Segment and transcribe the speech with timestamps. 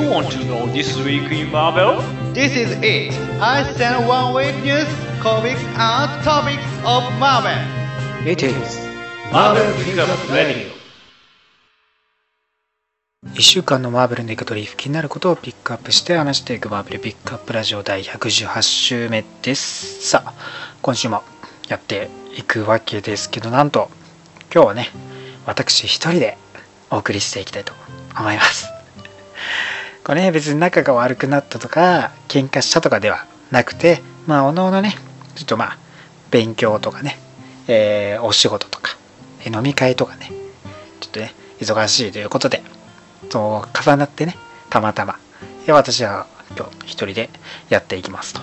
[0.00, 2.00] You want to know this week in Marvel?
[2.32, 3.12] This is it.
[3.38, 4.88] I send one week news,
[5.20, 7.60] comics, and topics of Marvel.
[8.26, 8.78] It is
[9.30, 10.72] Marvel Pickup Radio.
[13.26, 20.34] 1週間のマーベルの出方リ気になることをピックアップして話していくマーベルピックアップラジオ第118週目ですさあ
[20.80, 21.22] 今週も
[21.68, 22.08] やって
[22.38, 23.90] いくわけですけどなんと
[24.52, 24.88] 今日はね
[25.44, 26.38] 私一人で
[26.90, 27.74] お送りしていきたいと
[28.18, 28.66] 思います
[30.04, 34.94] これね別に仲が悪くなったとか喧嘩したとかではなくてまあおのおのね
[35.34, 35.78] ちょっとまあ
[36.30, 37.18] 勉強とかね、
[37.66, 38.96] えーお仕事とか
[39.46, 40.30] 飲み会とかね
[41.00, 42.62] ちょっとね忙しいということで
[43.30, 44.36] そう重なってね
[44.68, 45.18] たまたま
[45.68, 46.26] 私は
[46.56, 47.30] 今日一人で
[47.68, 48.40] やっていきますと。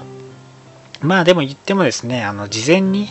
[1.02, 3.08] まあでも言ってもですねあの事前に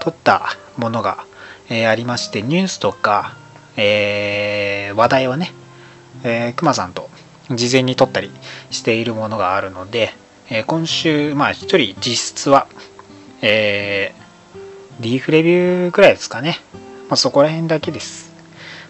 [0.00, 1.24] 撮ったものが、
[1.68, 3.36] えーありましてニュースとか、
[3.76, 5.52] えー話題はね、
[6.24, 7.08] えー、熊さんと
[7.56, 8.30] 事前に撮ったり
[8.70, 10.12] しているものがあるので、
[10.50, 12.66] え今週まあ一人実質は
[13.40, 14.22] えー
[15.00, 16.58] リーフレビューぐらいですかね、
[17.08, 18.32] まあ、そこら辺だけです。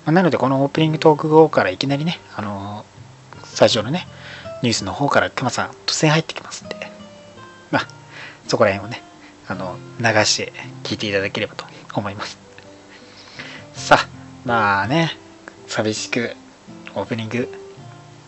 [0.05, 2.93] まあなのでこのオープニングトーク後からいきなりね、あのー
[3.53, 4.07] 最初のね
[4.63, 6.77] ニュースの方から熊さん突然入ってきますんで
[7.71, 7.89] まあ
[8.49, 9.03] そこら辺をね
[9.47, 10.53] あの流して
[10.85, 12.39] 聞いていただければと思います。
[13.75, 14.09] さあ
[14.45, 15.17] まあね
[15.67, 16.35] 寂しく
[16.95, 17.49] オープニング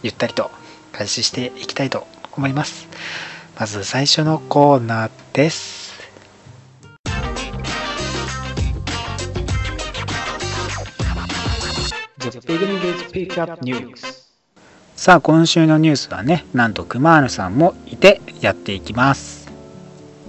[0.05, 0.51] ゆったりと
[0.93, 2.87] 開始していきたいと思います。
[3.59, 5.95] まず最初のコーナーです。
[12.19, 13.95] The Beginning is Pick Up News
[14.95, 19.51] さあ今週のニュースはねなんとクマールさんもいてやっていきます。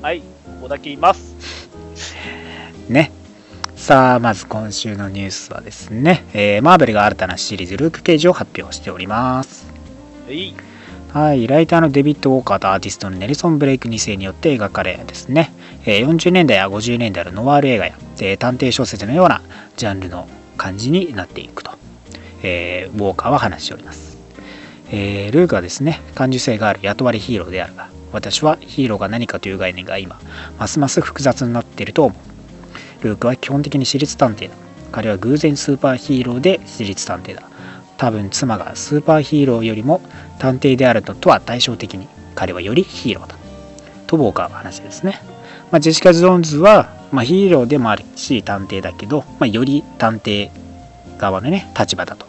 [0.01, 0.25] はい、こ
[0.61, 1.69] こだけいます。
[2.87, 3.11] ね
[3.85, 9.67] さあまず今週のニュースはですね、えーマーベルが新たなシリーズルーク・ケージを発表しております。
[10.25, 10.55] はい、
[11.13, 15.53] はい、ライターのデビッド・ウォーカーとアーティストのネルソン・ブレイク2世によって描かれですね、
[15.85, 19.43] えー40年代や50年代のノワール映画や、えー探偵小説のような
[19.77, 21.69] ジャンルの感じになっていくと、
[22.41, 24.17] えーウォーカーは話しております、
[24.89, 30.19] えールークはですね感受性がある雇われヒーローであるが私はヒーローが何かという概念が今
[30.57, 32.34] ますます複雑になっていると思う
[33.01, 34.55] ルークは基本的に私立探偵だ。
[34.91, 37.43] 彼は偶然スーパーヒーローで私立探偵だ。
[37.97, 40.01] 多分妻がスーパーヒーローよりも
[40.39, 43.35] 探偵であるのとは対照的に彼はよりヒーローだ。
[44.07, 45.19] とウォーカーは話ですね、
[45.71, 50.51] まあ、ジェシカ・ジョーンズは、まあ、ヒーローでもあるし探偵だけど、まあ、より探偵
[51.17, 52.25] 側のね立場だと。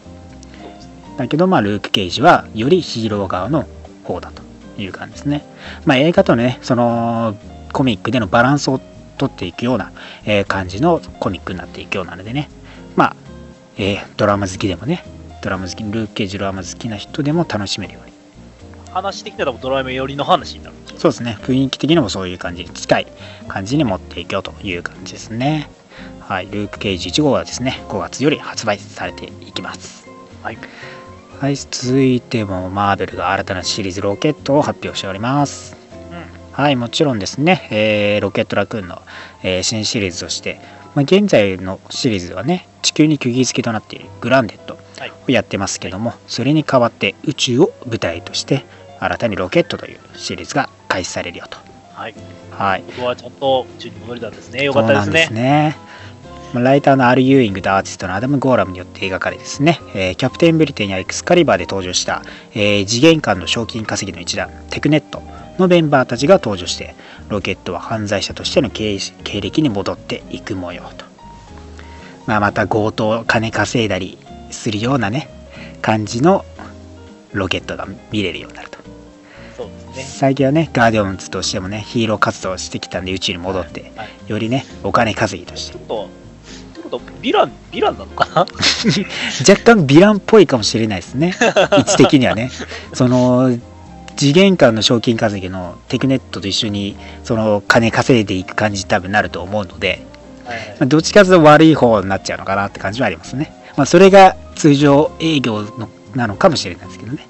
[1.17, 3.65] だけどまあルーク・ケイジはよりヒーロー側の
[4.03, 4.43] 方だと
[4.81, 5.43] いう感じですね。
[5.85, 7.35] まあ映画とねその
[7.73, 8.79] コミックでのバランスを
[9.17, 9.91] 取っていくような、
[10.25, 12.49] えー感じのコミックになっていくようなのでね。
[12.95, 13.15] まあ、
[13.77, 15.03] えードラマ好きでもね
[15.41, 18.13] ドラマ好きルーク・ケイジドラマ好きな人でも楽しめるように。
[18.91, 20.75] 話的にはドラえもん寄りの話になる。
[20.97, 21.37] そうですね。
[21.41, 22.63] 雰囲気的にもそういう感じ。
[22.63, 23.07] に近い
[23.47, 25.69] 感じに持っていくよという感じですね。
[26.19, 26.47] はい。
[26.47, 30.07] ルーク・ケイジ1号はですね5月より発売されていきます。
[30.41, 30.57] はい、
[31.39, 31.55] はい。
[31.55, 35.73] 続いてもマーベルが新たなシリーズロケットを発表しております。
[35.73, 35.76] うん、
[36.57, 39.03] はい、もちろんですね、えーロケットラクーンの、
[39.43, 40.59] えー新シリーズとして、
[40.95, 48.65] まあ、現在のシリーズはね、地球に釘付けとなっているグランデッドはいをやってますけども、それに代わって宇宙を舞台として、
[48.99, 51.59] 新たにロケットというシリーズが開始されるよと。
[51.93, 52.15] はい。
[52.49, 54.63] はい、ここはちゃんと宇宙に戻れたんですね。
[54.63, 55.05] よかったですね。
[55.05, 55.77] そうなんですね。
[56.53, 62.23] まあライターのアル・ユーイングとアーティストのアダム・ゴーラムによって描かれですね、えーキャプテン・ブリテンやエクスカリバーで登場した、
[62.55, 65.21] えー次元間の賞金稼ぎの一団テクネット
[65.59, 66.95] のメンバーたちが登場して
[67.29, 71.05] ロケットは犯罪者としての経経歴に戻っていく模様と、
[72.25, 74.17] まあ、また強盗金稼いだり
[74.51, 75.29] するようなね
[75.81, 76.45] 感じの
[77.33, 78.77] ロケットが見れるようになると。
[79.97, 80.03] ね。
[80.03, 84.09] 最近はねガーディオンズとしてもねヒーロー活動をしてきたんで宇宙に戻ってはい。
[84.27, 85.73] よりねお金稼ぎとして。
[85.73, 86.09] ちょっと、っ
[86.75, 88.41] てこと、ヴィラン、ヴィランなのかな？
[88.45, 91.33] 若干ヴィランっぽいかもしれないですね。
[91.71, 92.51] 位置的にはね。
[92.93, 93.57] その
[94.17, 100.05] 次元間の賞金稼ぎのテクネットと一緒にその金稼いでいく感じに多分なると思うので、
[100.45, 107.27] まあ、どっちかというと悪い方になっちゃうのかなって感じはありますね、まあ、それが通常営業のなのかもしれないですけどね、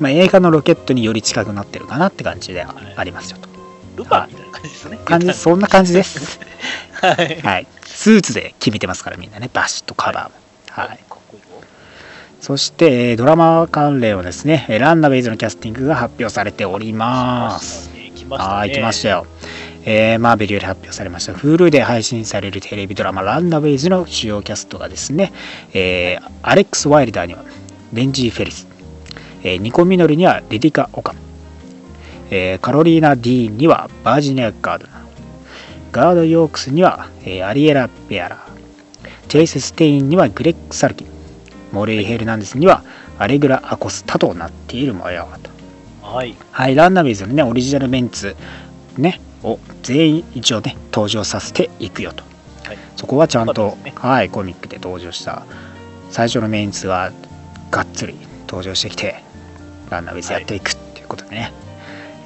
[0.00, 3.48] まあ、映画のロケットにより近くなってるかなって感じではありますよと。
[3.96, 4.98] ルパンみたいな感じですね。
[5.04, 5.34] 感じ。
[5.34, 6.40] そんな感じです。
[7.00, 7.40] はい。
[7.42, 7.66] はい。
[7.84, 9.50] スーツで決めてますからみんなね。
[9.52, 10.86] バシッとカバーも。
[10.86, 10.98] はい。
[12.42, 17.88] そして、えードラマ関連はですね、えーランナウェイズのキャスティングが発表されております。
[18.16, 18.54] 来ましたね。
[18.56, 19.26] はい、来ましたよ。
[19.84, 25.32] えーマーベルより発表されました Hulu で配信されるテレビドラマランナウェイズの主要キャストがですね、
[25.72, 27.44] えーアレックス・ワイルダーには
[27.92, 28.66] レンジー・フェリス、
[29.44, 31.20] えーニコ・ミノルにはリリカ・オカノ、
[32.32, 35.02] えーカロリーナ・ディーンにはバージニア・ガードナー、
[35.92, 38.44] ガート・ヨークスには、えーアリエラ・ベアラー、
[39.28, 41.11] チェイス・ステインにはグレッグ・サルキン、
[41.72, 42.84] モリー・ヘルナンデスには
[43.18, 45.50] アレグラ・アコスタとなっている模様と。
[46.06, 46.36] はい。
[46.50, 48.36] はい、ランナビーズのね、オリジナルメンツ、
[48.98, 52.22] ね、を全員一応ね、登場させていくよと。
[52.64, 52.78] はい。
[52.96, 55.44] そこはちゃんとね、はい、コミックで登場した、
[56.10, 57.12] 最初のメンツは
[57.70, 58.14] がっつり
[58.46, 59.22] 登場してきて、
[59.90, 61.52] ランナビーズやっていくっていうことでね、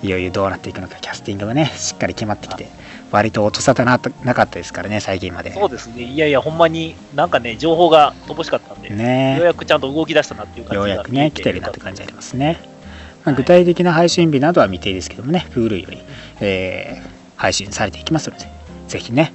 [0.03, 2.69] い、よいよどうなっていくのか、キャスティングがね、しっかり決まってきて、
[3.13, 5.53] 割と音沙汰ななかったですからね、最近まで。
[5.53, 6.03] そうですね。
[6.03, 11.85] いやいや、ほんまになんかね、情報が乏しかったんで、ようねやくちゃんと動き出したなっていう感じがようやくね、来てるなってじ。
[11.85, 12.59] 感じありますね。
[13.25, 16.03] まあはい具体的な配信日などは未定ですけどもね、Hulu より、
[16.41, 18.47] えー配信されていきますので、
[18.89, 19.33] ぜひね、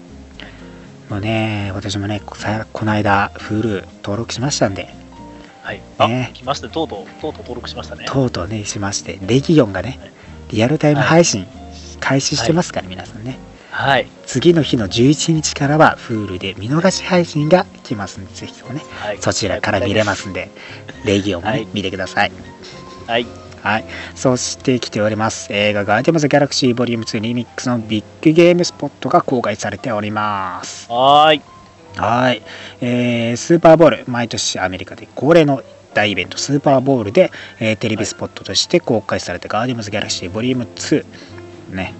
[1.09, 4.89] もうね、私もね、こさこの間、Hulu 登録しましたんで、
[5.61, 5.81] はい。
[5.99, 6.73] あ、ね来ましたね。
[6.73, 8.05] とうとう、とうとう登録しましたね。
[8.07, 9.99] とうとうね、しまして、レギオンがね、
[10.49, 11.45] リアルタイム配信
[11.99, 13.37] 開始してますから、皆さんね。
[13.71, 14.07] はい。
[14.25, 19.17] 次の日の11日からは Hulu で見逃し配信が来ますんで、ぜひともね、はい。
[19.19, 20.49] そちらから見れますんで、
[21.05, 22.31] レギオンもね、はい見てください。
[23.07, 23.25] はい。
[23.63, 23.85] はい。
[24.15, 25.47] そして来ております。
[25.53, 30.91] 映画ガーディアムズ・ギャラクシーボリューム2リミックスのビッグゲームスポットが公開されております。
[30.91, 31.41] はーい。
[31.95, 32.41] はい。
[32.81, 35.63] えー、スーパーボール、毎年アメリカで恒例の
[35.93, 41.05] 大イベント、スーパーボールで、えーテレビスポットとして公開されたガーディアムズ・ギャラクシーボリューム2。
[41.69, 41.93] ね。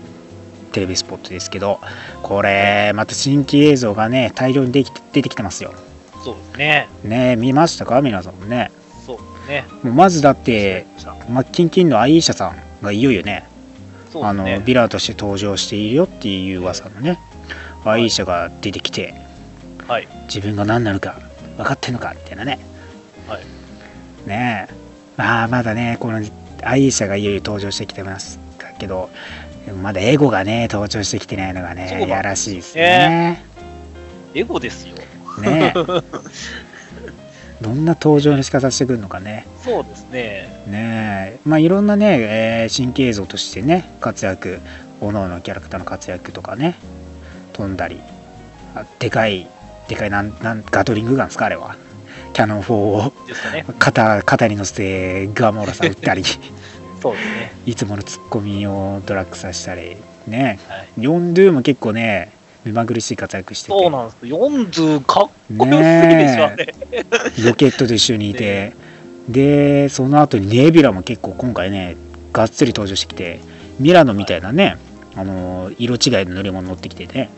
[0.72, 1.80] テレビスポットですけど、
[2.24, 5.74] これ、また新規映像がね、大量にできて出てきてますよ。
[6.24, 6.90] そうですね。
[7.04, 8.02] ね見ましたか？
[8.02, 8.72] 皆さんもね。
[9.06, 9.66] そうね。
[9.84, 10.86] もうまずだって、
[11.30, 13.46] マッキンキンのアイーシャさんがいよいよね、
[14.22, 14.46] あの。
[14.46, 17.20] ヴィランとして登場しているよっていう噂のね、
[17.84, 19.16] アイーシャが出てきて
[19.88, 20.08] はい。
[20.28, 21.20] 自分が何なのか
[21.58, 22.60] 分かってんのかみたいなね
[23.28, 23.42] はい。
[24.28, 24.74] ねえ
[25.18, 26.22] まあまだねこの
[26.64, 28.40] アイーシャがいよいよ登場してきてます
[28.78, 29.10] けど
[29.66, 33.44] でもまだエゴがね登場してきてないのがねやらしいですね。
[34.34, 34.96] エゴですよ。
[35.42, 35.74] ね。
[35.74, 35.74] え
[37.62, 39.46] どんな登場の仕方してくるのかね。
[39.64, 40.64] そうですね。
[40.68, 41.40] ねえ。
[41.46, 44.60] まあいろんなね、えー新規映像としてね活躍
[45.00, 46.76] 各々のキャラクターの活躍とかね
[47.54, 48.00] 飛んだり
[48.76, 49.48] あでかい
[49.88, 51.76] でかいなんなんガトリングガンですかあれは。
[52.34, 53.14] キャノン4を
[53.54, 53.66] ね。
[53.78, 56.24] 肩肩に乗せてガモーラさん撃ったり
[57.02, 57.54] そうですね。
[57.66, 60.60] いつものツッコミをドラッグさせたりね。
[60.68, 60.88] はい。
[61.00, 62.32] ヨンドゥも結構ね
[62.64, 63.78] 目まぐるしい活躍してて。
[63.78, 64.18] そうなんです。
[64.26, 66.76] 40かっこよすぎでしょ、あれ。
[67.44, 68.74] ロケットと一緒にいて、
[69.28, 71.96] でその後にネビュラも結構今回ね
[72.34, 73.40] がっつり登場してきて
[73.80, 74.78] ミラノみたいなね、
[75.16, 77.30] あの色違いの乗り物乗ってきてね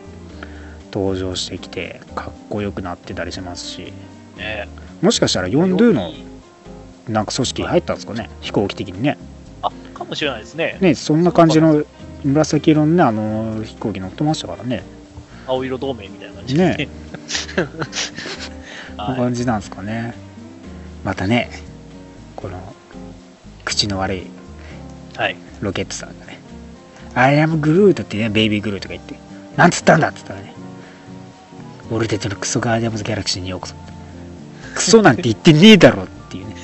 [0.92, 3.92] 登場してきてかっこよくなってたりしますし。
[4.36, 4.68] ね。
[5.00, 6.12] もしかしたらヨンドゥの
[7.08, 9.18] なんか組織に入ったんですかね飛行機的にね
[9.66, 10.78] あ、かもしれないですね。
[10.80, 11.84] ねそんな感じの
[12.24, 14.82] 紫色のねあの飛行機乗ってましたからね
[15.46, 16.88] 青色同盟みたいな感じで
[17.28, 17.64] すね。
[18.96, 20.14] こんなは感じなんですかね
[21.04, 21.50] またね
[22.36, 22.74] この
[23.64, 24.26] 口の悪いい。
[25.16, 25.36] はい。
[25.60, 26.38] ロケットさんがね、
[27.14, 29.14] I am Groot ってね、ベイビーグルーとか言って、
[29.56, 30.52] なんつったんだっつったらね、
[31.90, 33.74] 俺たちのクソガーディアムズギャラクシーにようこそ。
[34.74, 36.54] クソなんて言ってねえだろっていうね。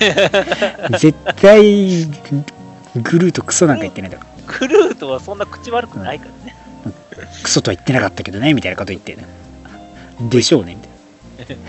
[0.99, 2.05] 絶対、
[2.95, 4.25] グルートクソなんか言ってないだろ。
[4.47, 6.55] クルートはそんな口悪くないからね。
[7.43, 9.25] クソとは言ってなかったけどね、みたいなこと言ってね。
[10.29, 10.75] でしょうね、
[11.37, 11.63] みたいな。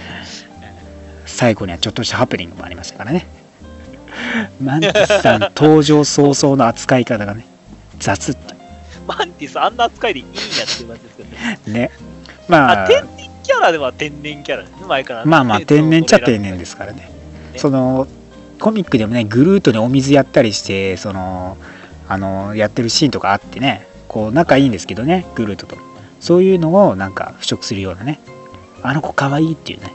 [1.26, 3.26] 最後にはちょっとしたハプニングもありましたからね。
[4.60, 7.46] マンティスさん登場早々の扱い方がね、
[7.98, 8.54] 雑って
[9.06, 11.58] マンティスあんな扱いでいいんやっていう感じですけどね。
[11.66, 11.90] ね。
[12.48, 15.24] まあ、あ、天然キャラでは天然キャラですね、前から。
[15.24, 17.10] まあまあ天然っちゃ天然ですからね。
[17.52, 18.06] ねその
[18.62, 21.56] コミックでもねグルートにお水やったりしてその
[22.08, 25.76] あのやってるシーンとかあってねこう仲いいんですけどねグルートと。
[26.20, 28.20] そういうのをなんか腐食するようなね
[28.84, 29.92] あの子可愛いっていうね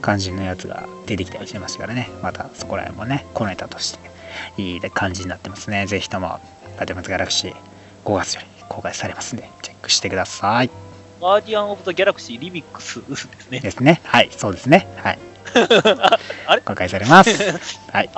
[0.00, 2.08] 感じのやつが出てきたりしますからね。
[2.22, 3.98] またそこら辺もね小ネタとし
[4.56, 5.84] ていい感じになってますね。
[5.86, 6.40] ぜひとも
[6.80, 7.54] 「ガテマツギャラクシー」
[8.06, 10.70] 5月より公開されますんでチェックしてください。
[11.20, 13.60] ガーディアン・オブ・ザ・ギャラクシー・リミックスですね。
[13.60, 14.00] ですね。
[14.04, 14.88] はいそうですね。
[14.96, 15.18] はい
[16.46, 16.62] あれ？
[16.62, 17.30] 公開されます
[17.92, 18.10] はい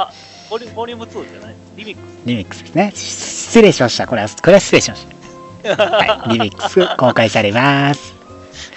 [0.48, 1.54] ボリュボリューム2じゃない？
[1.76, 2.92] リミックリミックスですね。
[2.94, 4.06] し失礼しました。
[4.06, 5.06] これは、これは失礼しまし
[5.66, 5.76] た。
[5.76, 8.14] はい、リミックス公開されます。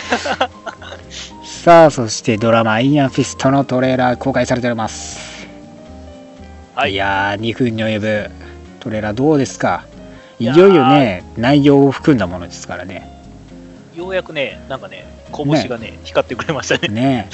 [1.64, 5.20] さあ、そしてドラマ、アイアンフィストのトレーラー公開されております。
[5.20, 5.48] ス。
[6.76, 6.94] はい。
[6.94, 8.32] いやー、2分に及ぶ
[8.80, 9.84] トレーラーどうですか？
[10.40, 13.08] いよいよね、内容を含んだものですからね。
[13.94, 16.88] ようやくね、なんかね、拳がね、光ってくれましたね。
[16.88, 17.30] ね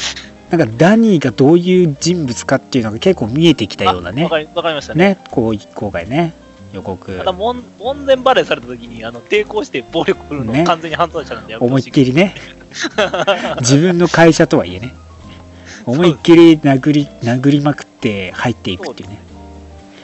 [0.50, 4.24] なんかダニーがどういう人物かっていうのが結構見えてきたようなね。
[4.24, 5.16] わかりわかりましたね。
[5.16, 6.34] ねこう今回ね
[6.74, 7.18] 予告。
[7.18, 10.64] ただ、門門前バレーされた時に、あの、抵抗して暴力振るの、ね。
[10.66, 12.36] 完全に犯罪者なんで思いっきりね。
[13.62, 14.94] 自分の会社とはいえね。
[15.86, 19.22] 思いっきり殴り殴りまくって入っていくっていうね。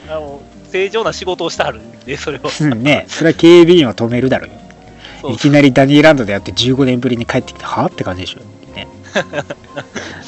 [0.08, 2.40] あの正常な仕事をしてはるんで、それを。
[2.60, 3.04] うんね。
[3.08, 8.40] それは警備員は止めるだろういきなりダニーランドでやって15年ぶりに帰ってきてはって感じでしょ。
[8.74, 8.88] ね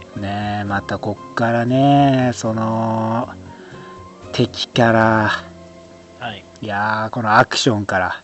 [0.00, 0.20] ね。
[0.20, 3.34] ねえまたこっからねその
[4.32, 5.30] 敵から
[6.18, 6.44] はい。
[6.60, 8.22] いやーこのアクションから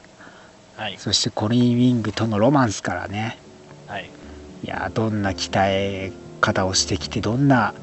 [0.76, 0.96] はい。
[0.98, 3.38] そしてコリン・ウィングとのロマンスからね
[3.86, 4.10] はい。
[4.64, 7.74] いやーどんな鍛え方をしてきてどんな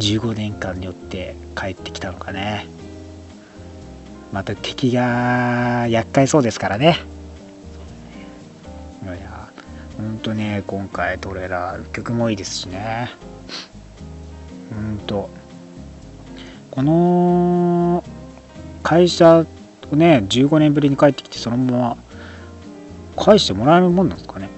[0.00, 2.66] 15年間によって帰ってきたのかね
[4.32, 6.98] また敵が厄介そうですからね
[9.04, 9.48] いや
[9.96, 13.10] ほんとね今回トレーラー曲もいいですしね
[14.74, 15.30] ほんと
[16.70, 18.04] この
[18.82, 19.46] 会社
[19.90, 21.96] をね15年ぶりに帰ってきてそのま
[23.16, 24.48] ま返してもらえるもんなんですかね？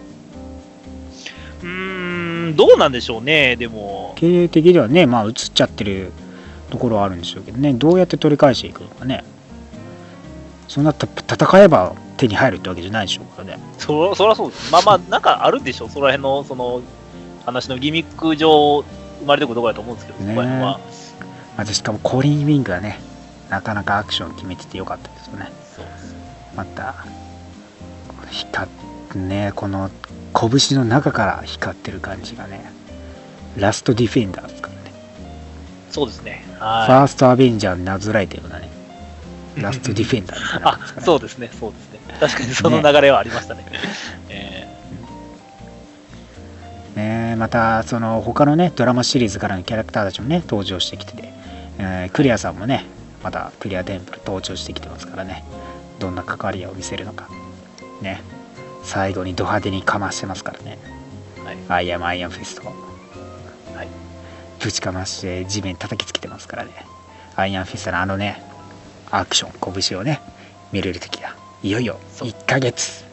[1.62, 4.12] うーん、どうなんでしょうね、でも。
[4.16, 6.12] 経営的ではねまあ映っちゃってる
[6.70, 7.72] ところはあるんでしょうけどね。
[7.74, 9.24] どうやって取り返していくのかね。
[10.68, 11.12] そうなったら
[11.46, 13.58] 戦えば手に入るってわけじゃないでしょうからね。
[13.78, 14.72] そそりゃそうです。
[14.72, 16.82] まあまあ、なんかあるんでしょう、その辺の、その、
[17.44, 18.84] 話のギミック上、
[19.22, 20.80] 生まれてくるところだと思うんですけど、ねそこら辺は。
[21.56, 23.00] またしかもコリン・ウィングがね
[23.50, 26.14] なかなかアクション決めててよかったですよねそうです。
[26.56, 26.94] また
[28.30, 28.70] 光っ
[29.12, 29.90] てねこの
[30.34, 32.72] 拳の中から光ってる感じがね
[33.56, 34.92] ラストディフェンダーですからね
[35.90, 36.42] そうですね。
[36.56, 38.70] フはァーストアベンジャーになぞらえたようなね
[39.56, 40.62] ラストディフェンダーみたいい。
[40.64, 42.00] あそうですね、そうですね。
[42.18, 43.66] 確かにその流れはありましたね。
[44.30, 44.41] え
[47.02, 51.32] ね、またその他のねドラマシリーズからのキャラクターたちもね登場してきてて、
[51.78, 52.84] えークレアさんもね
[53.22, 55.44] またクレア・テンプル登場してきてますからね。
[55.98, 57.28] どんな関わりを見せるのか。
[58.00, 58.20] ね。
[58.82, 60.78] 最後にド派手にかましてますからね。
[61.44, 61.56] はい。
[61.68, 62.72] I am Iron Fist は
[63.84, 63.88] い。
[64.60, 66.70] ぶちかまして地面叩きつけてますからね。
[67.36, 68.42] アイアンフィストのあのね
[69.10, 70.20] アクション拳をね
[70.72, 72.28] 見れる時がいよいよそう。
[72.28, 73.04] 1ヶ月。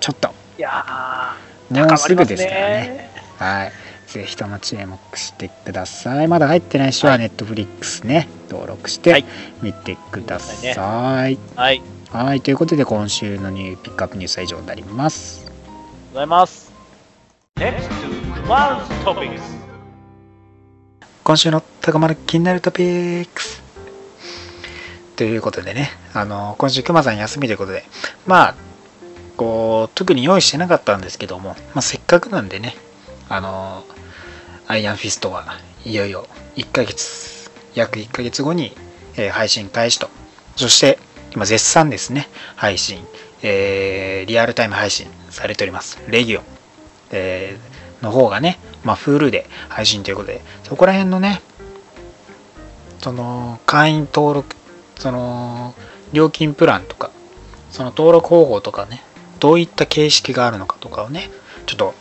[0.00, 0.28] ちょっと。
[0.28, 3.72] ーいやー、もうすぐですからねはい。
[4.06, 6.28] ぜひとも注目してください。
[6.28, 9.24] まだ入ってない人はットフリックスね、登録してはい
[9.62, 10.74] 見てください。
[10.74, 11.82] はいはい。
[12.12, 12.40] はい。
[12.40, 15.44] ということで今週のニューピックアップニュースは以上になります。
[16.12, 16.72] ございます。
[17.56, 19.40] Next to Tomorrow's Topics.
[21.24, 23.62] 今週の高丸気になるトピックス。
[25.16, 27.84] ということでね、あの、今週熊さん休みということで、
[28.26, 28.54] まあ、
[29.36, 32.76] こう、特に用意してなかったんですけども、まあ、せっかくなんでね、
[33.28, 33.84] あの、
[34.66, 35.44] アイアンフィストは
[35.84, 38.76] いよいよ1ヶ月、約1ヶ月後に、
[39.16, 40.08] えー配信開始と。
[40.56, 40.98] そして、
[41.34, 43.04] 今絶賛ですね、配信、
[43.42, 45.98] えーリアルタイム配信されております。
[46.08, 46.44] レギオン、
[47.12, 51.42] えーの方がね、まあ、Hulu で配信ということで、そこら辺のね、
[53.00, 54.56] その会員登録、
[54.98, 55.74] その
[56.12, 57.10] 料金プランとか、
[57.70, 59.02] その登録方法とかね、
[59.38, 61.30] どういった形式があるのかとかをね、
[61.66, 61.94] ちょっと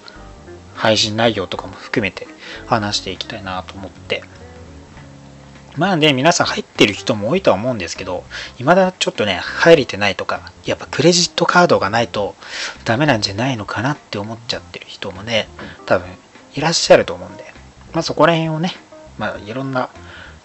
[0.75, 2.27] 配信内容とかも含めて
[2.67, 4.23] 話していきたいなと思って。
[5.77, 8.23] まあね、皆さん入ってる人も多いとは思うんですけど、
[8.57, 12.35] 未だちょっとね、入れてないとか、やっぱクレジットカードがないと
[12.85, 15.49] ダメなんじゃないのかなって思っちゃってる人もね、
[15.85, 16.07] 多分
[16.53, 17.43] いらっしゃると思うんで、
[17.93, 18.71] まあそこら辺をね、
[19.17, 19.89] まあいろんな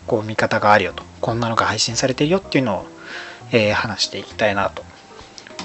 [0.08, 2.86] こう見方があるよと、こんなのが配信されてるよっていうのを、
[3.52, 4.84] えー話していきたいなと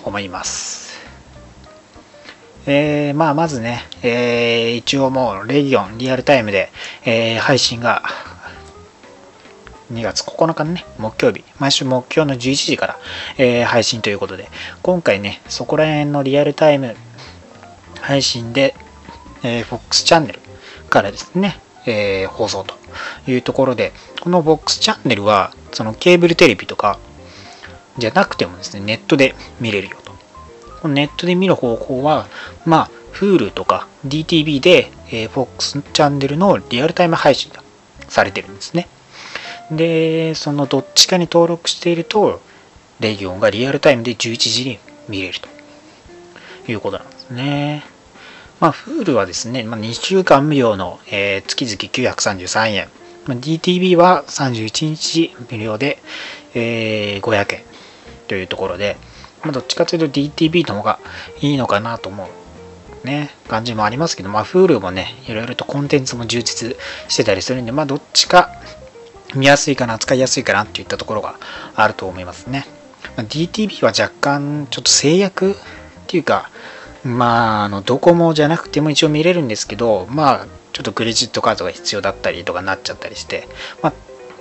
[0.04, 0.85] 思います。
[2.68, 6.72] えーまあまずね、えー一応もうレギオンリアルタイムで、
[7.06, 8.04] えー配信が
[9.94, 13.00] 2月9日のね、木曜日、毎週木曜の11時から、
[13.38, 14.50] えー配信ということで、
[14.82, 16.96] 今回ね、そこら辺のリアルタイム
[18.02, 18.76] 配信で、
[19.44, 20.40] えー FOX チャンネル
[20.90, 22.76] からですね、えー放送と
[23.30, 26.98] いうところで、この FOX チャンネルは、そのケーブルテレビとか
[28.00, 29.98] じゃなくてもですね、ネットで見れるよ。
[30.82, 32.28] このネットで見る方法は、
[32.66, 37.64] まあ、Hulu とか DTV で、えー FOX チャンネルのリアルタイム配信が
[38.08, 38.88] されてるんですね。
[39.72, 42.42] で、そのどっちかに登録していると、
[43.00, 47.84] レギオンがリアルタイムで11時に見れるということなんですね。
[48.60, 51.76] まあ、Hulu はですね、まあ、2週間無料の、えー月々
[52.14, 52.90] 933円。
[53.26, 56.00] まあ、DTV は31日無料で、
[56.54, 57.64] えー500円
[58.28, 58.98] というところで、
[59.46, 61.00] まあ、どっちかというと DTV の方が
[61.40, 66.76] いいのかなと思うね、感じもありますけど、まあ、Hulu もね、いろいろとコンテンツも充実
[67.08, 68.50] してたりするんで、まあ、どっちか
[69.36, 71.36] 見やすいかな、使いやすいかなっていったところが
[71.76, 72.66] あると思いますね。
[73.16, 75.56] まあ、DTV は若干ちょっと制約っ
[76.08, 76.50] ていうか、
[77.04, 83.48] まあ、あの、ドコモじゃなくても一応見れるんですけど、まあ、ちょっとクレジットカードが必要だったりとかなっちゃったりして、
[83.84, 83.94] まあ、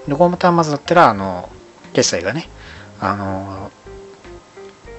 [0.09, 1.51] ドコモ端末だったら、あの、
[1.93, 2.49] 決済がね、
[3.01, 3.71] あの、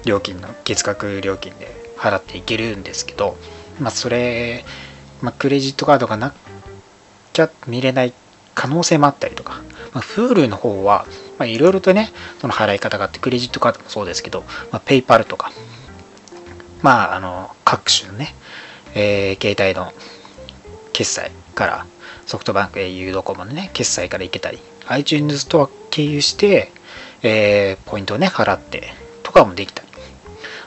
[0.06, 3.36] 料金の、月額料金で払っていけるんですけど、
[3.78, 4.64] まあ、それ、
[5.20, 6.32] まあ、クレジットカードがな
[7.34, 8.14] きゃ見れない
[8.54, 9.60] 可能性もあったりとか、
[9.92, 11.06] まあ、Hulu の方は、
[11.38, 12.10] まあ、いろいろとね、
[12.40, 15.52] その払い方があって、クレジットカードもそうですけど、まあ、PayPal とか、
[16.80, 18.34] まあ、あの、各種のね、
[18.94, 19.92] えー、携帯の
[20.94, 21.86] 決済から
[22.24, 26.72] ソフトバンク au ドコモのね決済からいけたり iTunes ストア経由して、
[27.22, 29.82] えー、ポイントをね払ってとかもできた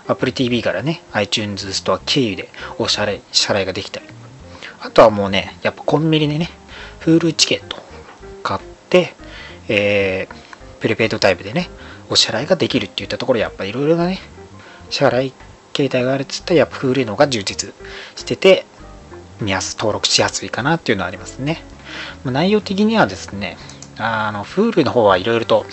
[0.09, 4.05] Apple TV からね iTunes ストア経由でお支払い支払いができたり
[4.81, 6.49] あとはもうねやっぱコンビニでね
[7.01, 7.77] Hulu チケット
[8.43, 9.13] 買って
[9.71, 11.69] えー、プレペイドタイプでね
[12.09, 14.19] お支払いができるっていったところやっぱいろいろなね
[14.89, 15.33] 支払い
[15.75, 17.73] 携帯があるっつったらやっぱ Hulu の方が充実
[18.15, 18.65] してて
[19.41, 21.63] 見やす、登録しやすいかなっていうのはありますね。
[22.25, 23.57] 内容的にはですね、
[23.97, 25.65] あの、Hulu の方はいろいろと、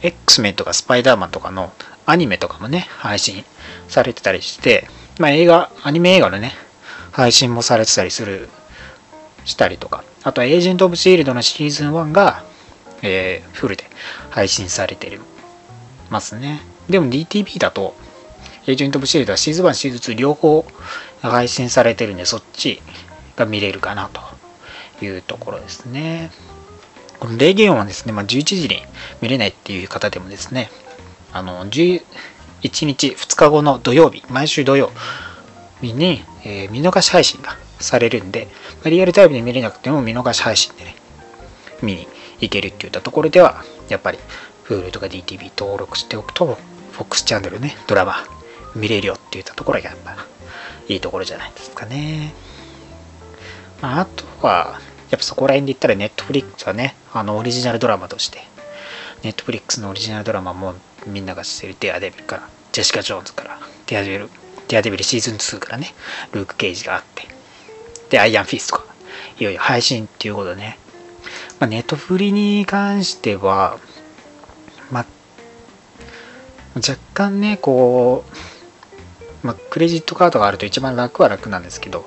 [0.00, 1.72] X メンとかスパイダーマンとかの
[2.08, 3.44] アニメとかもね、配信
[3.86, 4.88] されてたりして、
[5.18, 6.54] まあ映画、アニメ映画のね、
[7.12, 8.48] 配信もされてたりする、
[9.44, 12.44] したりとか、あとはエージェント・オブ・シールドのシーズン1が、
[13.02, 13.84] えー、フルで
[14.30, 15.20] 配信されて
[16.08, 16.62] ますね。
[16.88, 17.94] でも DTV だと、
[18.66, 20.64] エージェント・オブ・シールドはシーズン1、シーズン2両方
[21.20, 22.80] 配信されてるんで、そっち
[23.36, 26.30] が見れるかなというところですね。
[27.20, 28.82] このレゲオンはですね、まあ、11時に
[29.20, 30.70] 見れないっていう方でもですね、
[31.32, 32.02] あの、11
[32.62, 34.90] 日、2日後の土曜日、毎週土曜
[35.80, 38.48] 日に、えー、見逃し配信がされるんで、
[38.84, 40.96] リアルタイムで見れなくても見逃し配信でね、
[41.82, 42.08] 見に
[42.40, 44.18] 行けるっていったところでは、やっぱり
[44.64, 46.58] Hulu とか DTV 登録しておくと、
[46.92, 48.24] FOX チャンネルね、ドラマ
[48.74, 50.16] 見れるよっていったところがやっぱ
[50.88, 52.32] いいところじゃないですかね。
[53.80, 58.40] まあ、あとは、やっぱそこら辺で言ったらネットフリックスはね、あのオリジナルドラマとして、
[59.22, 60.74] ネットフリックスのオリジナルドラマも
[61.06, 64.30] みんなが知ってるデアデビルから、ジェシカ・ジョーンズから、デアデビル、
[64.68, 65.94] デアデビルシーズン2からね、
[66.32, 67.26] ルーク・ケイジがあって、
[68.10, 68.84] で、アイアン・フィストが、
[69.38, 70.78] いよいよ配信っていうことでね、
[71.58, 73.78] まあ、ネットフリに関しては、
[74.90, 75.06] まあ、
[76.76, 78.24] 若干ね、こ
[79.42, 82.06] う、まあ、クレジットカードがあると一番楽は楽なんですけど、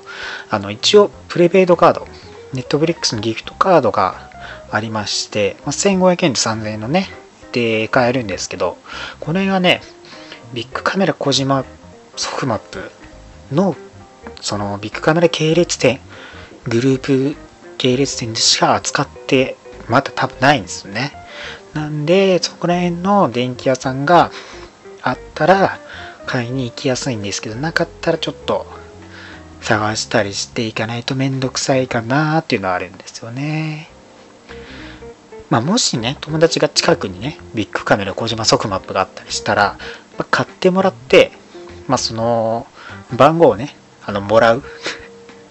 [0.50, 2.08] あの、一応、プレペイドカード、
[2.52, 4.30] ネットフリックスのギフトカードが
[4.70, 7.08] ありまして、まあ、1500円と3000円のね、
[7.52, 8.78] で買えるんですけど、
[9.20, 9.82] これがね、
[10.52, 11.64] ビッグカメラ小島
[12.16, 12.90] ソフマップ
[13.52, 13.76] の、
[14.40, 16.00] そのビッグカメラ系列店、
[16.64, 17.36] グループ
[17.78, 19.56] 系列店でしか扱って
[19.88, 21.12] まだ多分ないんですよね。
[21.74, 24.30] なんで、そこら辺の電気屋さんが
[25.02, 25.78] あったら、
[26.26, 28.66] 買いに行きやすいんですけど、なかったらちょっと
[29.60, 33.91] 探したりしていかないとめんどくさいかなっていうのはあるんですよね。
[35.52, 39.76] まあ、もしね、友達が近くにね、ビッグカメラ小島ソフマップがあったりしたら、
[40.16, 41.30] まあ、買ってもらって、
[41.88, 42.66] まあ、その
[43.14, 44.62] 番号をね、あの、もらう。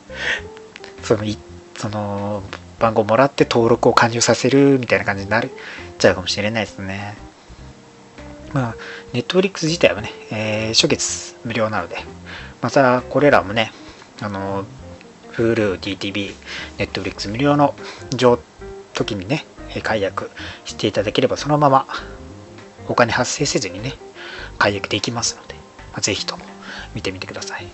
[1.05, 1.23] その、
[1.77, 2.41] その、
[2.79, 5.51] 番号もらって登録を完了させるみたいな感じになる
[5.99, 7.15] ちゃうかもしれないですね。
[8.53, 8.75] まあ、
[9.13, 11.97] ネットフリックス自体はね、えー、初月無料なので、
[12.59, 13.71] またこれらもね、
[14.19, 14.65] あの、
[15.33, 16.33] Hulu、DTV、
[16.79, 17.75] ネットフリックス無料の
[18.09, 18.39] 上
[18.95, 19.45] 時にね、
[19.79, 20.29] 解約
[20.65, 21.87] していただければ、そのまま
[22.89, 23.93] お金発生せずにね、
[24.59, 25.55] 解約できますので、
[25.93, 26.43] まあ、ぜひとも
[26.93, 27.67] 見てみてください。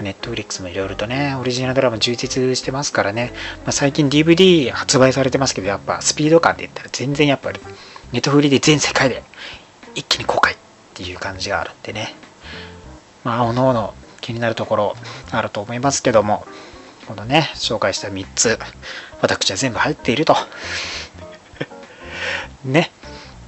[0.00, 3.32] ネットフリックスもいろいろとね、オリジナルドラマ充実してますからね、
[3.64, 7.60] まあ、最近 DVD 発売されてますけど、やっぱスピード感で言ったら全然やっぱり、
[8.12, 9.22] ネットフリで全世界で
[9.94, 10.56] 一気に公開っ
[10.94, 12.14] ていう感じがあるんでね。
[13.24, 14.96] まあおのおの気になるところ
[15.32, 16.46] あると思いますけども
[17.06, 18.58] このね紹介した3つ
[19.20, 20.36] 私は全部入っていると。
[22.64, 22.90] ね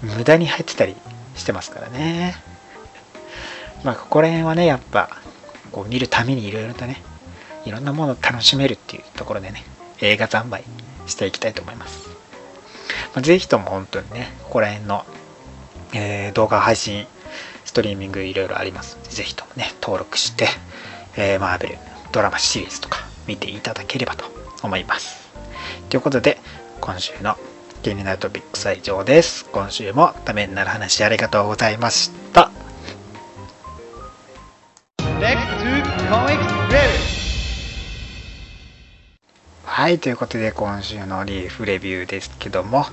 [0.03, 0.95] 無駄に入ってたり
[1.35, 2.37] してますからね。
[3.85, 5.11] まあここら辺はねやっぱ
[5.73, 7.03] こう見るためにいろいろとね
[7.65, 9.65] いろんなものを楽しめるっていうところでね
[10.01, 10.65] 映画三昧
[11.07, 12.15] していきたいと思います、ま
[13.17, 15.05] あ、ぜひとも本当にねここら辺の
[15.93, 17.07] えー、動画配信、
[17.65, 18.97] ストリーミングいろいろあります。
[18.97, 20.47] ので、ぜひともね、登録して、
[21.17, 21.79] えー、マーベル
[22.13, 24.27] ドラマシリーズとか見ていただければと
[24.63, 25.29] 思います。
[25.89, 26.39] ということで、
[26.81, 27.37] 今週の
[27.79, 29.45] 気になるトピックスは以上です。
[29.47, 32.51] 今週もためになる話ありがとうございました。
[39.65, 42.85] はい、ということで今週のリーフレビューですけども、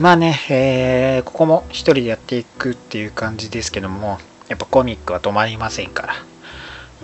[0.00, 6.14] まあね、えー、ここも一人でやっていくっていう感じですけども、やっぱコミックは止まりませんから、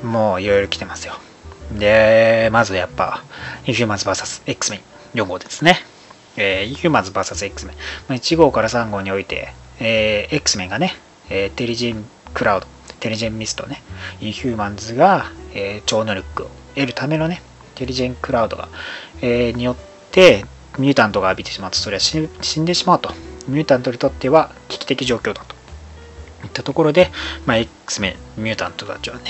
[0.03, 1.15] もういろいろ来てますよ。
[1.79, 3.23] で、まずやっぱ、
[3.67, 4.79] インフィーマンズ VS X メ
[5.15, 5.94] イン4号ですね。
[6.37, 7.77] えー、イヒューマンズ VS X メン。
[8.09, 10.95] まあ1号から3号において、えー X メンがね、
[11.31, 12.67] えーテリジンクラウド、
[13.01, 13.83] テリジェンミストね、
[14.21, 17.43] イヒューマンズが、えー超能力を得るためのね、
[17.75, 18.69] テリジェンクラウドが、
[19.21, 19.77] えーによっ
[20.11, 20.45] て、
[20.79, 23.13] ミュータントが浴びてしまうと、それは死死んでしまうと。
[23.47, 25.55] ミュータントにとっては危機的状況だと。
[26.45, 27.11] いったところで、
[27.47, 29.23] まあ、X メン、ミュータントたちはね、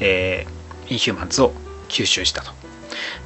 [0.00, 0.58] えー
[0.90, 1.52] インヒューマンズを
[1.88, 2.52] 吸収したと。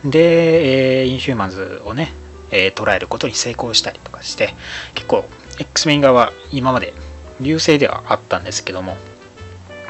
[0.04, 2.12] で、えーインヒューマンズをね、
[2.52, 4.54] えー捉えることに成功したりとかして、
[4.94, 5.24] 結構
[5.58, 6.94] X メン側は今まで
[7.40, 8.96] 優勢ではあったんですけども、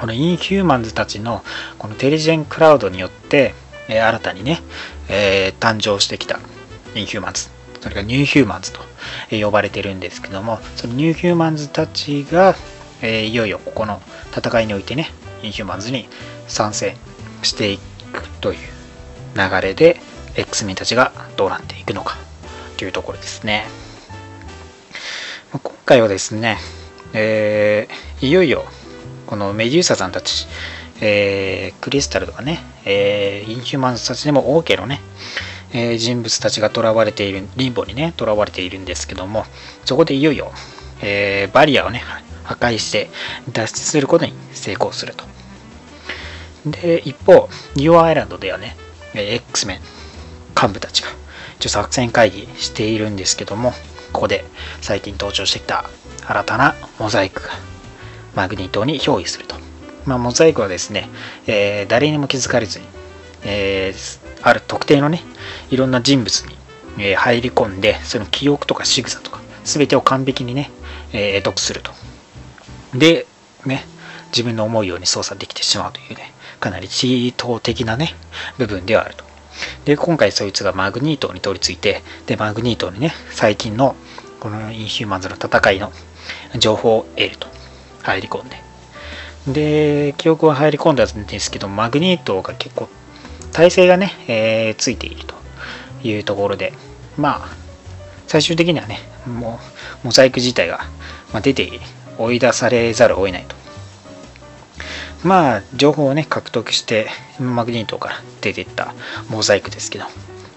[0.00, 1.44] このインヒューマンズたちの
[1.78, 3.54] このテリジェンクラウドによって、
[3.88, 4.62] えー新たにね、
[5.08, 6.40] えー誕生してきた
[6.94, 8.80] インヒューマンズ、それがニューヒューマンズと
[9.30, 12.54] 呼ばれてるんですけども、そのニューヒューマンズたちが、
[13.00, 14.00] えーいよいよここの
[14.36, 15.10] 戦いにおいてね、
[15.42, 16.08] インヒューマンズに
[16.48, 16.96] 参戦
[17.42, 17.78] してい
[18.12, 18.58] くという
[19.36, 20.00] 流れで、
[20.36, 22.16] X メンたちがどうなっていくのか。
[22.82, 23.64] というところですね。
[25.52, 26.58] 今回はですね、
[27.12, 28.64] えーいよいよ
[29.24, 30.48] このメデューサさんたち、
[31.00, 35.00] えークリスタルとかね、えーインヒューマンズたちでも多けのね、
[35.72, 39.46] えー人物たちが囚われている、リンボにね、囚われているんですけども、
[39.84, 40.50] そこでいよいよ、
[41.02, 42.02] えーバリアをね、
[42.42, 43.10] 破壊して
[43.52, 45.24] 脱出することに成功すると。
[46.66, 48.76] で、一方、ニューアイランドではね、
[49.14, 49.80] えー X メン
[50.60, 51.21] 幹部たちが
[51.62, 53.70] 一応作戦会議しているんですけども、
[54.12, 54.44] ここで
[54.80, 55.88] 最近登場してきた
[56.26, 57.50] 新たなモザイクが
[58.34, 59.54] マグニートに憑依すると。
[60.04, 61.08] まあ、モザイクはですね、
[61.46, 62.86] えー誰にも気づかれずに、
[63.44, 65.22] えーある特定のね、
[65.70, 66.56] いろんな人物に、
[66.98, 70.72] え入り込んで、その記憶とか仕草とか、すべてを完璧にね、
[71.12, 71.92] えー得すると。
[72.92, 73.28] で、
[73.66, 73.84] ね、
[74.32, 78.16] 自分の思うように操作できてしまうというね、かなりチート的なね、
[78.58, 79.31] 部分ではあると。
[79.84, 83.96] で、今回そいつがマグニートに取り付いて、で、マグニートにね、最近の
[84.40, 85.92] このインヒューマンズの戦いの
[86.58, 87.52] 情報を得ると。
[88.02, 88.62] 入り込んで。
[89.46, 92.88] で、記憶は入り込んだんですけど、マグニートが結構、
[93.52, 95.34] 体勢がね、えーついていると
[96.06, 96.72] いうところで、
[97.16, 97.48] まあ、
[98.26, 99.60] 最終的にはね、も
[100.04, 100.86] う、モザイク自体が、
[101.32, 101.80] まあ、出て
[102.18, 103.61] 追い出されざるを得ないと。
[105.24, 107.08] まあ、情報をね、獲得して、
[107.38, 108.94] マグニートから出ていった
[109.28, 110.06] モザイクですけど、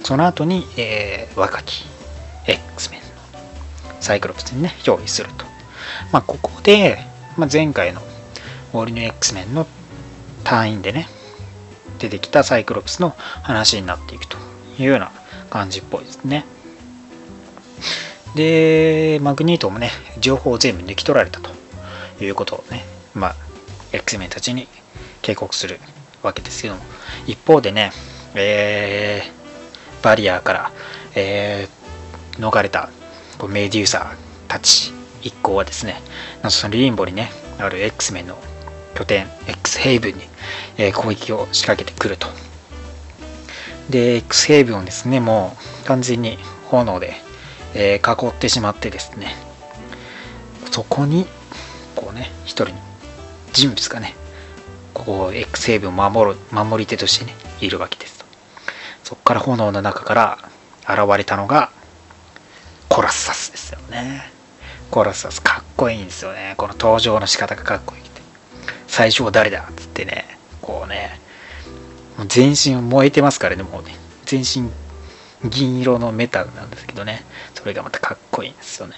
[0.04, 1.86] その後に、えー若き
[2.48, 3.06] X メンの
[4.00, 5.46] サイクロプスにね、憑依すると。
[6.12, 7.00] まあ、ここで、
[7.38, 8.02] まあ、前回の
[8.74, 9.68] オールニュー X メンの
[10.44, 11.08] 隊員でね、
[12.00, 14.38] 出てきたサイクロプスの話になっていくと
[14.80, 15.12] いうような
[15.50, 16.46] 感じっぽいですね。
[18.36, 21.50] で、マグニートもね、情報を全部抜き取られたと
[22.24, 23.36] いうことをね、まあ、
[23.96, 24.68] X メンたちに
[25.22, 25.80] 警告する
[26.24, 26.82] わけですけども、
[27.28, 27.92] 一方でね、
[28.36, 30.72] えー、バリアから、
[31.16, 31.86] えー
[32.40, 32.90] 逃れた
[33.48, 34.14] メデューサ
[34.50, 36.02] たち一行はですね、
[36.50, 38.38] そのリンボにね、ある X メンの
[38.94, 40.24] 拠点、X ヘイブンに、
[40.78, 42.28] えー攻撃を仕掛けてくると。
[43.90, 47.14] で、X ヘイブンをですね、もう完全に炎で、
[47.74, 49.36] えー囲ってしまってですね、
[50.72, 51.26] そこに、
[51.96, 52.85] こうね、一人の
[53.56, 54.14] 人物がね、
[54.94, 58.26] ここ X ヘイブンを守る、守り手としてね、いるわけですと。
[59.04, 60.38] そこから炎の中から
[60.82, 61.72] 現れたのが、
[62.90, 64.30] コラッサスですよね。
[64.92, 66.56] コラッサスかっこいいんですよね。
[66.58, 68.22] この登場の仕方がかっこいいって。
[68.88, 69.62] 最初は誰だ？
[69.62, 71.20] っつってね、こうね、
[72.28, 73.96] 全身燃えてますからね、もうね。
[74.26, 74.70] 全身
[75.50, 77.24] 銀色のメタルなんですけどね。
[77.54, 78.96] それがまたかっこいいんですよね。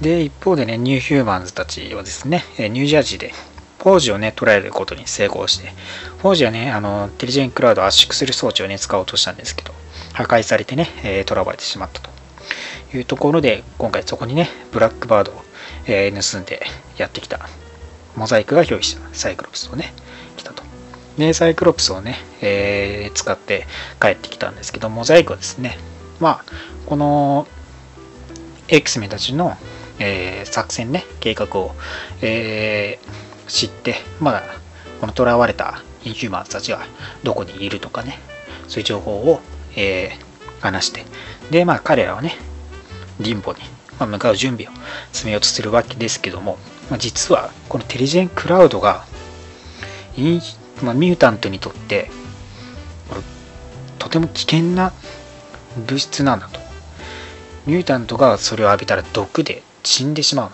[0.00, 3.32] で、一方でね、ニューヒューマンズたちはですね、ニュージャージーで
[3.78, 5.72] フォージをね、捉えることに成功して、
[6.18, 9.72] フォージはね、あの、テリジェンクラウドを圧縮する装置をね、使おうとしたんですけど、
[10.12, 12.10] 破壊されてね、えー囚われてしまったと。
[12.94, 15.42] いうところで、今回そこにね、ブラックバードを、
[15.86, 17.48] えー盗んでやってきた、
[18.16, 19.00] モザイクが憑依した。
[19.12, 19.92] サイクロプスをね、
[20.36, 20.64] 来たと。
[21.16, 23.66] で、サイクロプスをね、えー使って
[24.00, 25.78] 帰ってきたんですけど、モザイクはですね、
[26.18, 26.44] まあ、
[26.86, 27.46] この
[28.66, 29.56] X メンたちの、
[29.98, 31.74] えー作戦ね、計画を、
[32.22, 34.42] えー知って、まだ
[35.00, 36.86] この囚われたインヒューマンたちが
[37.22, 38.18] どこにいるとかね、
[38.68, 39.40] そういう情報を、
[39.76, 40.28] えー
[40.60, 41.04] 話して、
[41.50, 42.36] で、まあ彼らはね、
[43.20, 43.58] リンボに、
[43.98, 44.76] まあ、向かう準備を
[45.12, 46.58] 進めようとするわけですけども、
[46.90, 49.04] まあ、実はこのテリジェンクラウドが
[50.16, 50.40] イン、
[50.82, 52.10] まあ、ミュータントにとって
[53.98, 54.92] とても危険な
[55.76, 56.60] 物質なんだと。
[57.66, 60.50] ミュータントがそれを浴びたら毒で死んでしまう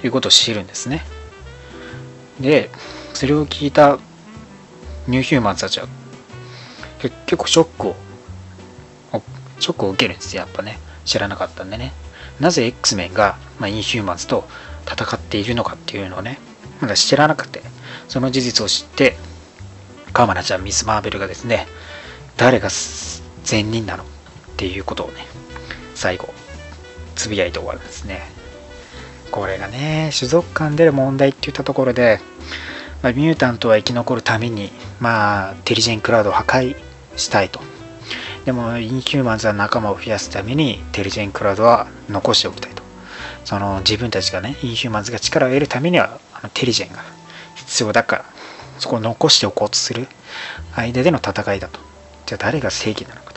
[0.00, 1.04] ということを知るんですね。
[2.40, 2.70] で
[3.14, 3.98] それを聞いた
[5.06, 5.86] ニューヒューマンズたちは
[6.98, 7.96] 結構ショックを
[9.58, 10.78] ショックを受けるんですよやっぱね。
[11.04, 11.92] 知らなかったんでね。
[12.38, 14.48] なぜ X メンが、まあ、インヒューマンズと
[14.90, 16.38] 戦っているのかっていうのをね
[16.80, 17.62] まだ知らなくて。
[18.10, 19.16] その事実を知って
[20.12, 21.68] カマラちゃんミス・マーベルがですね
[22.36, 22.68] 誰が
[23.44, 24.06] 善人なのっ
[24.56, 25.24] ていうことをね
[25.94, 26.28] 最後
[27.20, 28.22] つぶやいて終わるんですね。
[29.30, 32.18] これがね種族間での問題って言ったところで、
[33.02, 36.76] まあ、ミュータントは生き残るためにまあテリジェンクラウドを破壊
[37.16, 37.60] したいと。
[38.46, 42.82] でもインヒューマンズは仲間を増やすためにテリジェンクラウドは残しておきたいと。
[43.44, 47.04] その自分たちがねインヒューマンズが力を得るためにはあのテリジェンが
[47.54, 48.24] 必要だから
[48.78, 50.08] そこを残しておこうとする
[50.74, 51.80] 間での戦いだと。
[52.24, 53.34] じゃあ誰が正義なのか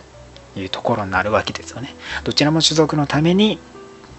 [0.53, 1.93] というところになるわけですよね。
[2.23, 3.59] どちらも種族のために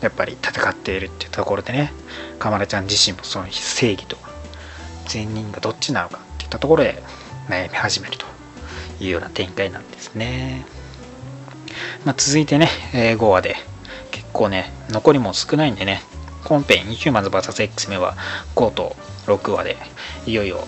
[0.04, 1.92] やっぱり戦っているっていうところでね
[2.38, 4.16] カマラちゃん自身もその正義と
[5.08, 7.02] 善人がどっちなのかっていったところで
[7.48, 8.26] 悩み始めると
[9.00, 10.66] いうような展開なんですね。
[12.04, 13.56] まあ、続いてね、え、5話で
[14.10, 16.02] 結構ね、残りも少ないんでね、
[16.44, 18.16] 本編、ヒューマンズ VSX 目は
[18.54, 19.76] 5と6話で、
[20.26, 20.64] いよいよ、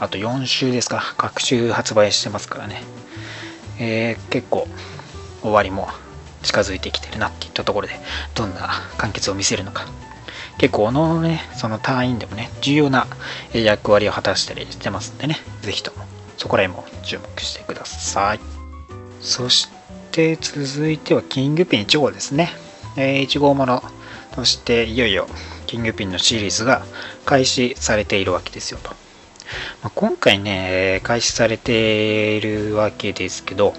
[0.00, 2.82] あと4週ですか、各週発売してますからね、
[3.78, 4.66] えー、結構
[5.42, 5.88] 終わりも
[6.42, 7.94] 近づいてきてるなっていったところで、
[8.34, 9.86] どんな完結を見せるのか。
[10.58, 13.06] 結構、のね、その隊員でもね、重要な
[13.52, 16.04] 役割を果たしたりしてますんでね、ぜひとも
[16.36, 18.40] そこら辺も注目してください。
[19.20, 19.68] そし
[20.10, 22.50] て続いてはキングピン1号ですね。
[22.96, 23.82] え、1号もの
[24.34, 25.28] としていよいよ
[25.66, 26.84] キングピンのシリーズが
[27.24, 28.90] 開始されているわけですよと。
[29.82, 33.74] まあ、今回ね、開始されているわけですけど、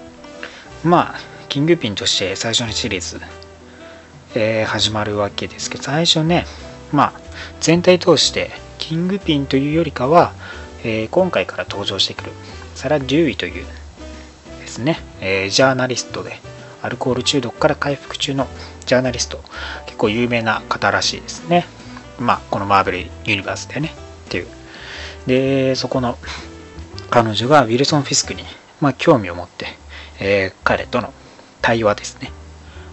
[0.82, 1.20] まあ、
[1.54, 3.24] キングピンとして最初のシリーズ、
[4.34, 6.46] えー、始まるわけですけど、最初ね、
[6.90, 7.20] まあ、
[7.60, 10.32] 全体通してキングピンというよりかは、
[10.82, 12.32] えー、今回から登場してくる
[12.74, 13.66] サラ・デューイという
[14.58, 16.40] ですね、えー、ジャーナリストで
[16.82, 18.48] アルコール中毒から回復中の
[18.84, 19.40] ジャーナリスト
[19.86, 21.66] 結構有名な方らしいですね。
[22.18, 23.94] まあこのマーベルユニバースでね
[24.26, 24.48] っていう。
[25.28, 26.18] でそこの
[27.10, 28.42] 彼女がウィルソン・フィスクに、
[28.80, 29.66] まあ、興味を持って、
[30.18, 31.14] えー、彼との
[31.64, 32.30] 対話ですね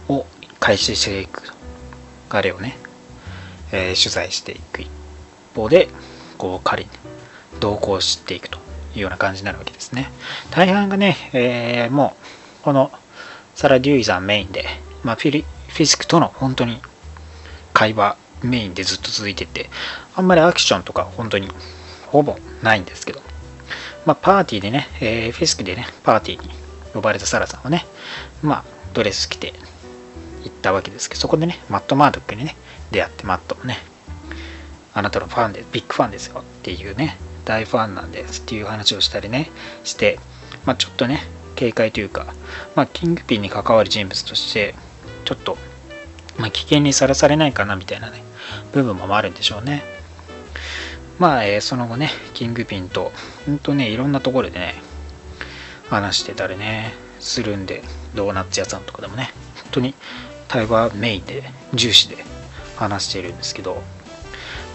[0.07, 0.25] を
[0.61, 1.43] 開始していく
[2.29, 2.77] 彼をね、
[3.73, 4.89] えー、取材していく一
[5.53, 5.89] 方で
[6.37, 6.89] こう彼に
[7.59, 8.59] 同行していくと
[8.95, 10.09] いうような感じになるわけですね。
[10.51, 12.15] 大半がね、えー、も
[12.61, 12.91] う、この
[13.55, 14.65] サラ・デュイさんメインで、
[15.03, 16.81] まあ、フィリフィスクとの本当に
[17.73, 19.69] 会話メインでずっと続いてて、
[20.15, 21.49] あんまりアクションとか本当に
[22.07, 23.21] ほぼないんですけど、
[24.05, 26.60] まあ、パーティーでね、えー、フィスクでね、パーティーに
[26.93, 27.85] 呼ばれたサラさんはね、
[28.41, 29.53] まあ、ドレス着て
[30.43, 32.55] 行ったわけですけど、そこでね、マット・マードックにね、
[32.91, 33.77] 出会って、マットもね、
[34.93, 39.49] あなたのファンで、ビッグファンですよっていうね、大ファンなんですっていう話をしたりね、
[39.83, 40.19] して、
[40.65, 41.21] まあ、ちょっとね、
[41.55, 42.33] 警戒というか、
[42.75, 44.75] まあ、キングピンに関わる人物として、
[45.25, 45.57] ちょっと、
[46.37, 48.23] まあ、危険にさらされないかなみたいなね、
[48.73, 49.83] 部分もあるんでしょうね。
[51.19, 53.11] まあ、えー、その後ね、キングピンと、
[53.45, 54.81] ほんとね、いろんなところでね、
[55.91, 57.83] 話してたりね、するんで、
[58.15, 59.31] ドーナツ屋さんとかでもね、
[59.63, 59.93] 本当に
[60.47, 61.43] 対話メインで、
[61.75, 62.17] 重視で
[62.77, 63.75] 話しているんですけど、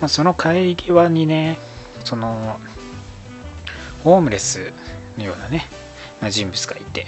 [0.01, 1.59] まあ、その帰り際にね、
[2.05, 2.61] その
[4.05, 4.73] ホームレス
[5.19, 5.67] のようなね、
[6.21, 7.07] まあ、人物がいて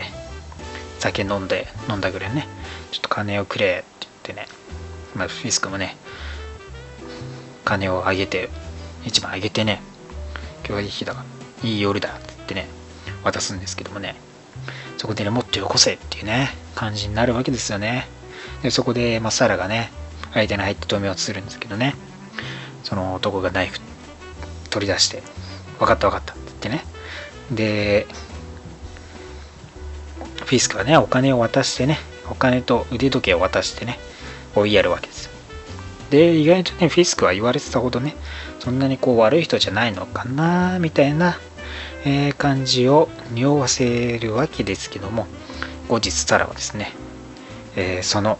[0.98, 2.48] 酒飲んで飲んだぐらいね
[2.90, 4.48] ちょっと金をくれって言ってね、
[5.14, 5.96] まあ、フィスクもね
[7.64, 8.48] 金をあげて
[9.06, 9.80] 一番あげてね
[10.66, 11.14] 今日はいい日だ
[11.62, 12.77] いい夜だって言ってね
[13.32, 14.16] 渡すんですけどもね。
[14.96, 18.08] そこでねもっとよこせっていうね感じになるわけですよね。
[18.62, 19.90] でそこで、まあ、サラがね
[20.34, 21.94] 相手に入って止めようとするんですけどね。
[22.82, 23.80] その男がナイフ
[24.70, 25.22] 取り出して
[25.78, 26.84] 分かった分かったって言ってね。
[27.52, 28.06] で
[30.44, 31.98] フィスクはねお金を渡してね
[32.30, 33.98] お金と腕時計を渡してね
[34.54, 35.32] 追いやるわけですよ。
[36.10, 38.16] で意外とねフィスクは言われてたほどね
[38.58, 41.38] そんなにこう悪い人じゃないのかなみたいな、
[42.10, 45.26] えー、感じを匂わせるわけですけども
[45.88, 46.92] 後日サラはですね、
[47.76, 48.38] えー、その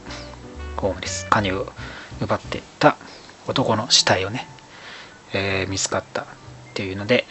[0.78, 1.66] ホームレス金を
[2.22, 2.96] 奪っていった
[3.46, 4.48] 男の死体をね
[5.34, 6.26] えー、見つかったっ
[6.72, 7.26] ていうので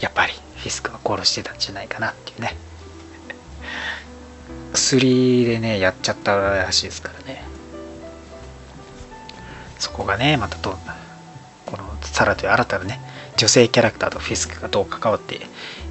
[0.00, 2.56] やっぱりフィスクは殺してたんじゃないかなっていうね。
[4.72, 7.44] 薬でねやっちゃったらしいですからね。
[9.78, 10.78] そこがねまたど
[11.66, 13.09] このサラという新たなね
[13.40, 15.40] 女性キャラクターとフィスクがどう関わって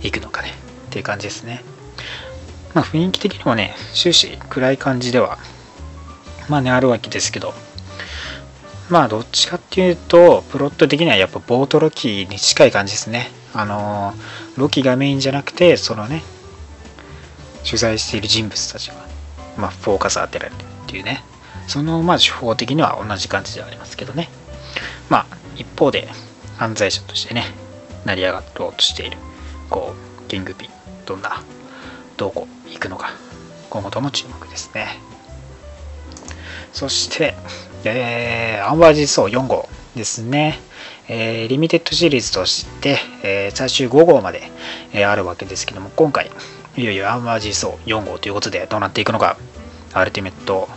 [0.04, 0.54] いくのかね
[0.88, 1.64] っていう感じですね
[2.76, 5.40] まあ雰囲気的にもね、終始暗い感じでは、
[6.48, 7.54] まあね、あるわけですけど、
[8.90, 13.32] まあどっちかっていうと、プロット的にはやっぱボートロキに近い感じですね。
[13.54, 16.22] あのー、ロキがメインじゃなくて、そのね、
[17.66, 18.96] 取材している人物たちが、
[19.58, 20.58] まあ、フォーカス当てられるっ
[20.88, 21.24] ていうね、
[21.68, 24.30] そのまあ手法的には同じ感じではありますけどね。
[25.10, 26.08] まあ、一方で、
[26.60, 27.46] 犯罪者としてね、
[28.04, 29.18] 成り上がろうとしている、
[29.70, 30.70] こう、キングピン、
[31.06, 31.42] どんな、
[32.18, 33.14] どこ行くのか、
[33.70, 35.00] 今後とも注目ですね。
[36.74, 37.34] そして、
[37.86, 40.60] えー、アンワージー・ソー4号ですね。
[41.08, 44.52] えー、リミテッドシリーズとして、えー最終5号まで、
[44.92, 46.30] えーあるわけですけども、今回、
[46.76, 49.38] いよいよアンワージー・ソー4号ということでどうなっていくのか、
[49.94, 50.68] アルティメット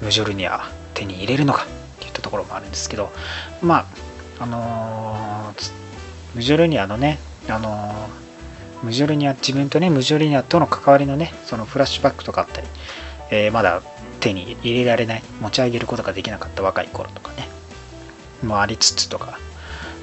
[0.00, 3.12] ムジョルニア手に入れるのかっていったところもあるんですけど、
[3.60, 4.07] まあ、
[4.40, 5.54] あの
[6.34, 8.08] ムジョルニアのね、あの
[8.82, 12.68] ムジョルニア、自分とね、ムジョルニアとの関わりのね、そのフラッシュバックとかあったり、
[13.30, 13.82] えーまだ
[14.20, 17.48] 手に入れられない、持ち上げることができなかった若い頃とかね、
[18.42, 19.38] もありつつとか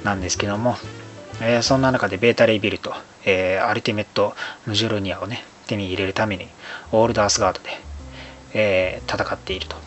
[0.04, 0.76] なんですけども、
[1.40, 2.94] えーそんな中でベータレイビルと、
[3.24, 4.34] えーアルティメット
[4.66, 6.48] ムジョルニアをね、手に入れるために、
[6.92, 7.70] オールドアスガードで、
[8.54, 9.85] え戦っていると。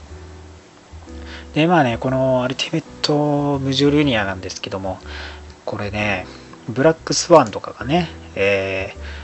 [1.54, 5.00] で、まあね、このアルティメットムジョルニアなんですけども、
[5.66, 6.28] これね、
[6.68, 9.20] ブラックスワンとかがね、えー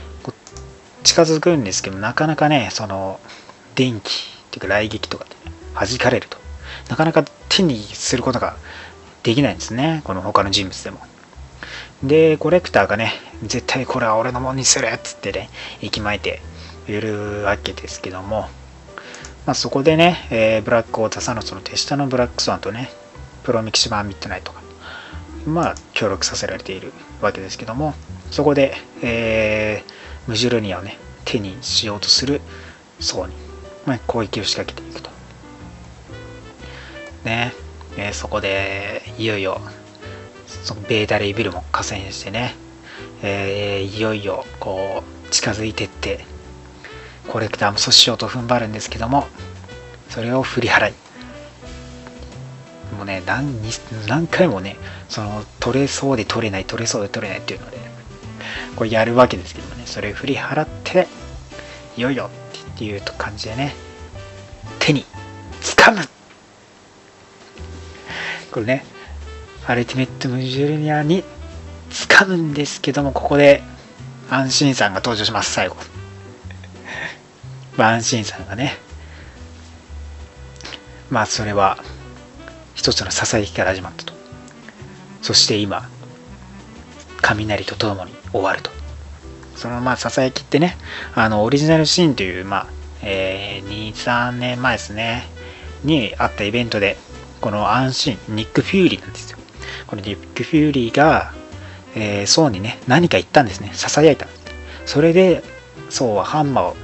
[1.06, 3.20] 近づくんですけど、なかなかね、その、
[3.76, 6.36] 電気っていうか雷撃とかで、ね、弾かれると。
[6.90, 8.56] なかなか手にすることが
[9.22, 10.02] できないんですね。
[10.04, 10.98] この他の人物でも。
[12.02, 13.12] で、コレクターがね、
[13.44, 15.48] 絶対これは俺のものにするっつってね、
[15.80, 16.42] 息巻いて
[16.88, 18.48] いるわけですけども、
[19.46, 22.90] まあ、そこでね、えーブラックオータサのその手下のブラックスワンとね、
[23.44, 24.60] プロミキシマンミッドナイトが、
[25.46, 27.94] まあ、協力させられているわけですけども、
[28.32, 32.40] そこで、えームジュルニアをね、手にしようとする
[32.98, 33.34] 層に、
[33.86, 35.10] まあ、攻撃を仕掛けていくと。
[37.24, 37.52] ね、
[37.96, 39.60] えーそこで、いよいよ、
[40.64, 42.56] そのベータレイビルも加戦してね、
[43.22, 46.24] えーいよいよ、こう、近づいてって、
[47.28, 49.26] コレクターも阻止しようと踏ん張るんですけども、
[50.08, 50.94] それを振り払い、
[52.96, 53.60] もうね、何
[54.06, 54.76] 何回もね、
[55.08, 57.78] その取れそうで取れない、取れそうで取れないっていうので、
[58.76, 61.08] これやるわけですけどもね、それを振り払って、
[61.96, 62.30] いよいよ
[62.74, 63.74] っていう感じでね、
[64.78, 65.04] 手に
[65.60, 66.08] 掴む
[68.50, 68.84] これね、
[69.66, 71.24] アルティメットムジュルニアに
[71.90, 73.62] 掴むんですけども、ここで
[74.30, 75.76] 安心さんが登場します、最後。
[77.76, 78.78] まあ、安心さんがね、
[81.10, 81.78] まあ、それは
[82.74, 84.12] 一つのささやきから始まったと。
[85.22, 85.88] そして今、
[87.22, 88.70] 雷とともに終わると。
[89.56, 90.76] そのまあささやきってね、
[91.14, 92.66] あのオリジナルシーンという、まあ
[93.02, 95.24] えー2、3年前ですね、
[95.82, 96.96] にあったイベントで、
[97.40, 99.38] この安心、ニック・フューリーなんですよ。
[99.86, 101.32] このニック・フューリーが、
[101.94, 104.26] えー、ソウにね、何か言ったんですね、ささやいた。
[104.84, 105.42] それで、
[105.88, 106.76] ソウはハンマーを、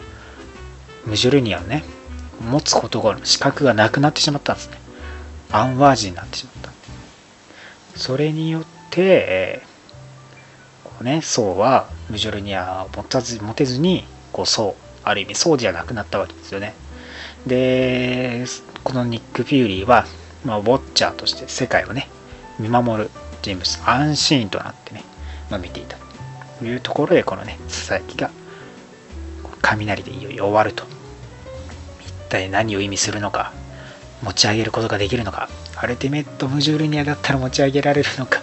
[1.07, 1.85] ムジュルニアをね、
[2.41, 4.79] 持つことが、資格がなくなってしまったんですね。
[5.51, 6.73] アンワージになってしまった。
[7.99, 9.63] それによって、
[10.85, 16.75] こうね、ソウはムジョルニアを持たず持てずに、こう、ソウ、ある意味ソウじゃなくなったわけですよね。
[17.47, 18.45] で、
[18.85, 20.07] このニック・フューリーは、
[20.45, 22.09] まあ、ウォッチャーとして世界をね、
[22.59, 23.11] 見守る
[23.43, 25.05] 人物、安心となってね、
[25.51, 25.97] まあ、見ていた
[26.59, 28.31] というところで、このね、ささやきが、
[29.61, 30.92] 雷でいよいよ終わると。
[32.33, 33.53] 体何を意味するのか、
[34.23, 38.41] 持ち上げることができるのか、アルティメット・ムジュールニアだったら持ち上げられるのか、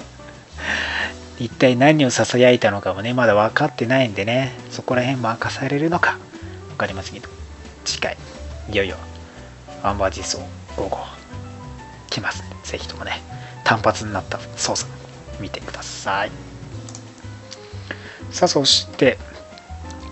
[1.39, 6.17] 一体何をささやいたのかもね、まだ分かってないんでね、そこら辺も明かされるのか、
[6.69, 7.29] 分かりませんけど、
[7.83, 8.17] 次回、
[8.69, 8.97] いよいよ、
[9.81, 10.99] アンバージーソー5号、
[12.11, 13.21] 来ますんで、ぜひともね、
[13.63, 14.89] 単発になった操作、
[15.39, 16.31] 見てください。
[18.31, 19.17] さあ、そして、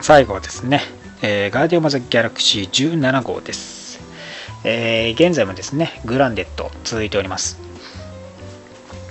[0.02, 0.82] 最後はですね、
[1.22, 4.00] えーガーディオン・マザ・ギャラクシー17号です。
[4.64, 7.60] えー現在もですね、グランデット続いております。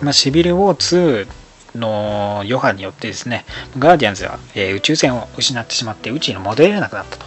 [0.00, 1.26] まあ、シビル・ウォー
[1.74, 3.44] 2の余波によってですね、
[3.78, 7.26] ガーディアンズは、えー宇宙船を失ってしまって宇宙に戻れなくなったと。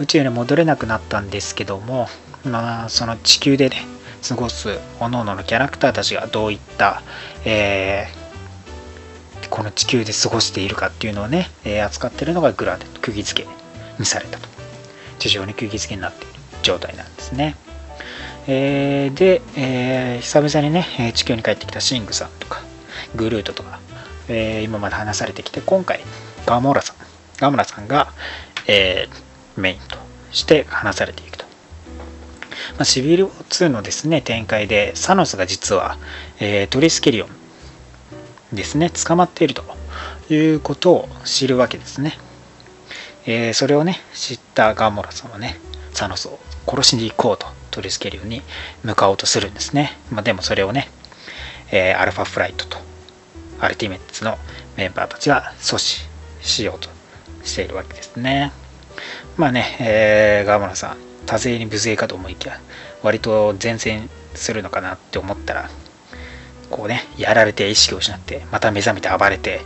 [0.00, 2.08] 宇宙に戻れなくなったんですけども、
[2.44, 3.86] まあ、その地球でね、
[4.28, 7.02] 過ごす各々のキャラクターたちがどういった、
[7.44, 8.28] えー
[9.50, 13.48] この地球で過ごしているかっていうのをね、えー扱ってるのがグランデット、釘付け
[13.98, 14.48] にされたと。
[15.18, 17.56] 地上に釘付けになっている状態なんですね。
[18.46, 22.62] えーで、えー久々にね、地球に帰ってきたシングさんとか、
[23.14, 23.80] グルートとか、
[24.28, 26.00] えー今まで話されてきて、今回、
[26.46, 26.96] ガモラさん、
[27.38, 28.12] ガモラさんが、
[28.66, 29.98] えーメインと
[30.30, 31.44] して話されていくと。
[32.76, 35.98] まあ、シビル2のですね、展開で、サノスが実は、
[36.40, 37.28] えートリスケリオン
[38.56, 39.64] ですね、捕まっていると
[40.30, 42.18] いうことを知るわけですね。
[43.30, 45.60] えーそれをね、知ったガンモラさんはね、
[45.92, 48.40] サノスを殺しに行こうとトリスケリオンに
[48.82, 49.98] 向かおうとするんですね。
[50.10, 50.88] まあ、でもそれをね、
[51.70, 52.78] えーアルファフライトと
[53.60, 54.38] アルティメッツの
[54.78, 56.08] メンバーたちが阻止
[56.40, 56.88] しようと
[57.44, 58.50] しているわけですね。
[59.36, 62.58] まあね、えーガーモラさん、多勢に無勢かと思いきや、
[63.02, 65.68] 割と前線するのかなって思ったら、
[66.70, 69.60] こうね、やられて意識を失って、また目覚めて暴れて、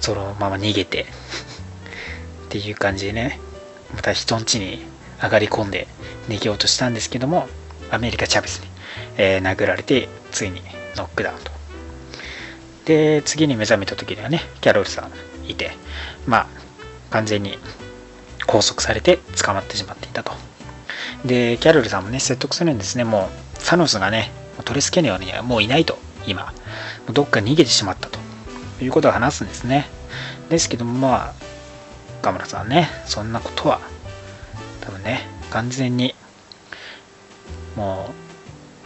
[0.00, 1.06] そのまま逃げて、
[2.58, 3.38] っていう感じでね、
[3.94, 4.84] また人ん家に
[5.22, 5.86] 上がり込んで
[6.28, 7.48] 逃げようとしたんですけども、
[7.90, 8.68] アメリカ・チャベスに、
[9.18, 10.62] えー殴られて、ついに
[10.96, 11.50] ノックダウンと。
[12.86, 15.72] で、次に目覚めた時にはね、キャロルさんいて、
[16.26, 16.46] まあ、
[17.10, 17.58] 完全に
[18.46, 20.32] 拘束されて捕まってしまっていたと。
[21.24, 23.04] で、キャロルさんもね、説得するんですね。
[23.04, 23.28] も
[23.58, 24.30] う、サノスがね、
[24.64, 26.44] トレスケネオにはもういないと、今。
[26.44, 26.52] も
[27.10, 28.18] うどっか逃げてしまったと
[28.82, 29.88] いうことを話すんですね。
[30.48, 31.45] ですけども、まあ、
[32.20, 33.80] 岡村さんね、そんなことは、
[34.80, 36.14] 多分ね、完全に、
[37.76, 38.10] も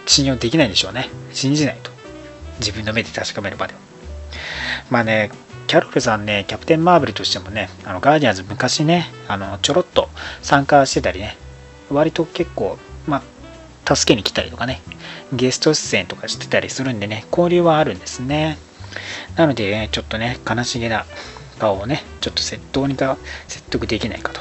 [0.06, 1.08] う、信用できないんでしょうね。
[1.32, 1.90] 信じないと。
[2.58, 3.80] 自分の目で確かめるまでは。
[4.90, 5.30] まあね、
[5.66, 10.08] キャロルさんね、キャプテン・マーベルとしてもね、あのガーディアンズ昔ね、あのちょろっと
[10.42, 11.36] 参加してたりね、
[11.90, 12.76] 割と結構、
[13.06, 13.22] ま
[13.86, 14.80] あ、助けに来たりとかね、
[15.32, 18.58] ゲスト出演とかしてたりするんでね、交流はあるんですね。
[19.36, 21.06] なので、ね、ちょっとね、悲しげな
[21.60, 24.40] 顔をね、ちょっと説どうにか説得できないかと。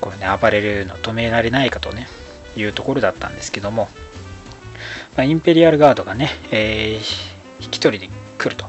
[0.00, 2.08] これね、暴れるの止められないかとね、
[2.56, 3.88] いうところだったんですけども、
[5.16, 8.66] まあ、インペリアルガードがね、えー引き取りに来ると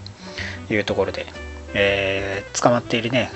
[0.74, 1.26] いうところで、
[1.74, 3.32] えー捕まっているね、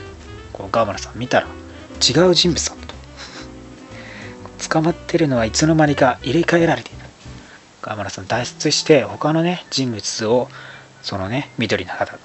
[0.53, 2.95] このガーマラさん見たら違う人物だったと。
[4.70, 7.05] 捕まってるのはいつの間にか入れ替えられていた。
[7.82, 10.49] ガーマラさん脱出して他のね、人物を
[11.01, 12.18] そのね、緑の肌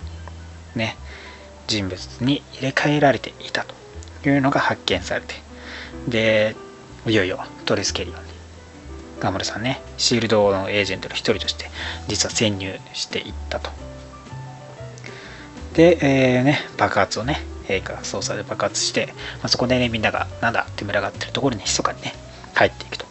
[0.74, 0.96] ね、
[1.66, 3.64] 人物に入れ替えられていた
[4.22, 5.34] というのが発見されて、
[6.08, 6.56] で、
[7.06, 8.34] いよいよトレスケリオンに
[9.20, 11.70] ガムラさんね、シールドのエージェントの一人として、
[12.08, 13.70] 実は潜入していったと。
[15.74, 19.06] で、えーね、爆発をね、陛下操作で爆発して、
[19.38, 22.14] まあ、そこでね、みんなが、なんだって群がってるところに密かにね、
[22.54, 23.06] 入っていくと。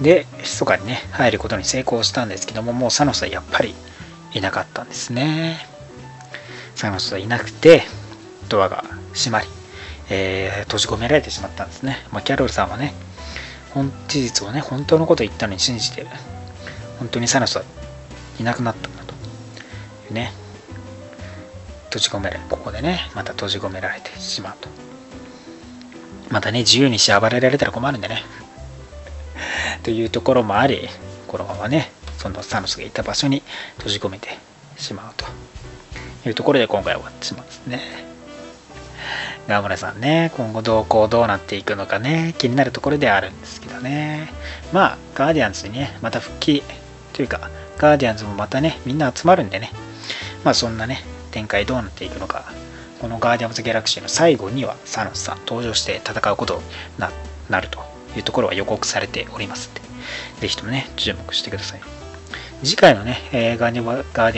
[0.00, 3.74] で、密かにね、入ることに成功したんですけども、もうサノスはやっぱり
[4.34, 5.66] いなかったんですね。
[6.78, 7.82] サノスはいなくて、
[8.48, 9.48] ドアが閉まり、
[10.10, 11.96] えー閉じ込められてしまったんですね。
[12.12, 12.94] まあ、キャロルさんはね、
[13.70, 16.06] 本事実をね、本当のことを言ったのに信じて、
[17.00, 17.64] 本当にサノスは
[18.38, 20.32] いなくなったんだとね、
[21.86, 24.68] 閉じ込められ、ここでね、また閉じ込められてしまうと。
[26.30, 28.22] またね、自由にし暴れられたら困るんでね。
[29.82, 30.88] というところもあり、
[31.26, 33.42] このままね、そのサノスがいた場所に
[33.78, 34.38] 閉じ込めて
[34.76, 35.26] しまうと
[36.28, 38.08] いうところで今回終わってしまうんですね。
[39.46, 44.30] 川村さんね、今後どうこうどうなっていくのかね、気になるところではあるんですけどね。
[44.72, 46.62] まあ、ガーディアンズにね、また復帰
[47.14, 49.72] というか、ガーディアンズもまたね、みんな集まるんでね、
[50.44, 52.52] まあそんなね、展開どうなっていくのか、
[53.00, 56.62] このガーディアンズ・ギャラクシーの最後にはサノスさん登場して戦うことに
[56.98, 57.10] な
[57.48, 57.80] なると
[58.16, 59.80] いうところは予告されておりますんで、
[60.40, 61.97] ぜひともね、注目してください。
[62.62, 63.80] 次回のね、えーガーデ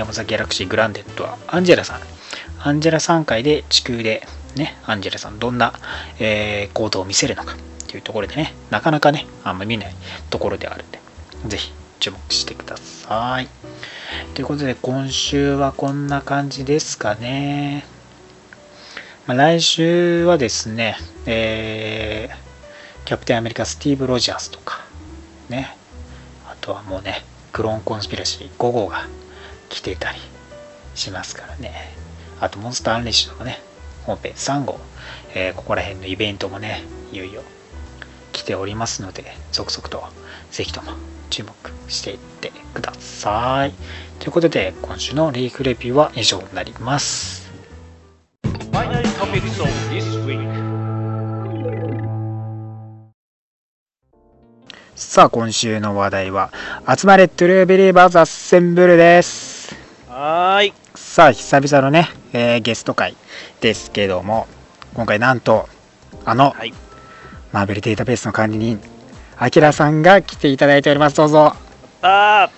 [0.00, 2.00] ィアム・ザ・ギャラクシー・グランデッドはアンジェラさん。
[2.62, 5.72] アンジェラ3回で地球でね、アンジェラさんどんな、
[6.18, 7.56] えー行動を見せるのかっ
[7.86, 9.94] ていうところでね、なかなかね、あんま見ない
[10.28, 11.00] ところであるんで、
[11.46, 13.48] ぜひ注目してください。
[14.34, 17.86] ということで、今週はこんな感じですかね。
[19.26, 20.96] まあ、来週はですね、
[21.26, 22.50] えー
[23.06, 24.84] キャプテンアメリカスティーブ・ロジャースとか、
[25.48, 25.74] ね、
[26.46, 29.06] あとはもうね、クローンコンスピラシー5号が
[29.68, 30.18] 来てたり
[30.94, 31.94] しますからね。
[32.40, 33.60] あと、モンスターアンレッシュとかね、
[34.04, 34.80] 本編3号、
[35.34, 37.42] えーここら辺のイベントもね、いよいよ
[38.32, 40.02] 来ておりますので、続々と
[40.50, 40.92] ぜひとも
[41.30, 41.54] 注目
[41.88, 43.74] していってください。
[44.18, 47.50] ということで、今週のリーフレビューは以上になります。
[55.00, 56.52] さあ、今週の話題は、
[56.86, 59.74] 集まれトゥルービリーバーズアッセンブルです。
[60.06, 60.74] はーい。
[60.94, 63.16] さあ、久々のね、えーゲスト会
[63.62, 64.46] ですけども、
[64.92, 65.70] 今回なんと、
[66.26, 66.74] あの、はい。
[67.50, 68.78] マーベルデータベースの管理人、
[69.38, 71.16] アキラさんが来ていただいております。
[71.16, 71.56] どうぞ。
[72.02, 72.50] あ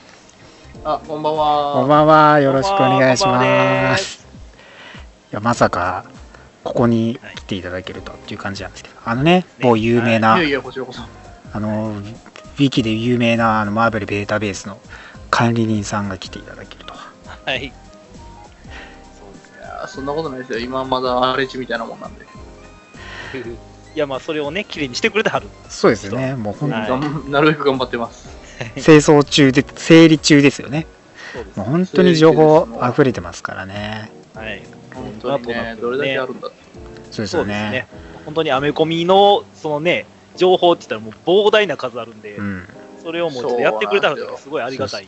[0.85, 1.87] あ、こんばんこんは。
[1.87, 2.41] ばんは。
[2.41, 3.41] よろしくお願いしま。
[3.41, 4.27] です
[5.31, 6.07] いや、まさか、
[6.65, 11.03] ここに来ていただけるとっていう感じなんですけど、あのね、某有名な、いやいや、こちらこそ。
[11.55, 12.01] あの、
[12.59, 14.79] ウィキで有名なあのマーベルデータベースの
[15.31, 16.95] 管理人さんが来ていただけると。
[16.95, 17.65] はい。
[17.65, 17.73] い
[19.61, 20.59] やそんなことないですよ。
[20.59, 22.27] 今まだ荒れ地みたいなもんなんで。
[23.95, 25.47] いや、まあ、それをね、綺麗にしてくれてはる。
[25.69, 28.29] そうですよね、もうほん、はいがんなるべく頑張ってます。
[28.77, 30.87] 清掃中で、整理中ですよね。
[31.57, 34.11] もう本当に情報溢れてますからね。
[34.35, 34.63] はい。
[34.95, 36.49] 本当にね、どれだけあるんだ。
[36.49, 37.87] そうですよそうですねね。。
[38.25, 40.07] 本当にアメコミの、そのね、
[40.37, 42.69] 情報って言ったらもう膨大な数あるんで、うん。
[43.03, 45.07] それをもうちょっとやってくれたのがすごいありがたい。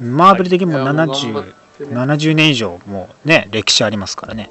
[0.00, 1.44] マーベル的にもいやもう頑張70、っ
[1.78, 4.50] てね70年以上もうね、歴史ありますからね。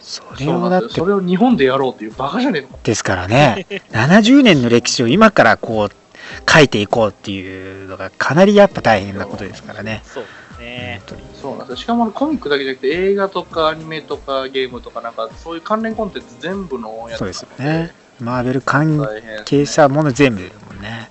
[0.00, 0.94] それをだって。
[0.94, 2.78] それを日本でやろうっていうバカじゃねえのか。
[2.82, 10.02] ですからね、 70年の歴史を今からこう書いていこうっていうのがかなりやっぱ大変なことですからね。
[10.04, 11.02] そうですね。
[11.40, 11.76] そうなんですよ。
[11.76, 17.92] しかもコミックだけじゃなくて映画とかアニメとかゲームとかなんかそういう関連コンテンツ全部のやつそうですよね。
[18.20, 19.06] マーベル関
[19.44, 21.10] 係者もの全部ですもんね。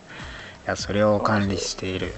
[0.65, 2.13] いや、それを管理している、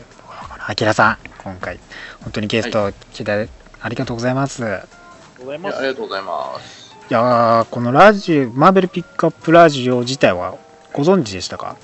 [0.67, 1.79] あきらさん、今回、
[2.21, 3.49] 本当にゲスト来て
[3.81, 4.61] ありがとうございます。
[4.63, 6.95] いありがとうございいやますありがとうございます。
[7.09, 10.57] やー、このラジオ、マーベルピックアップラジオ自体は
[10.93, 11.75] ご存知でしたか？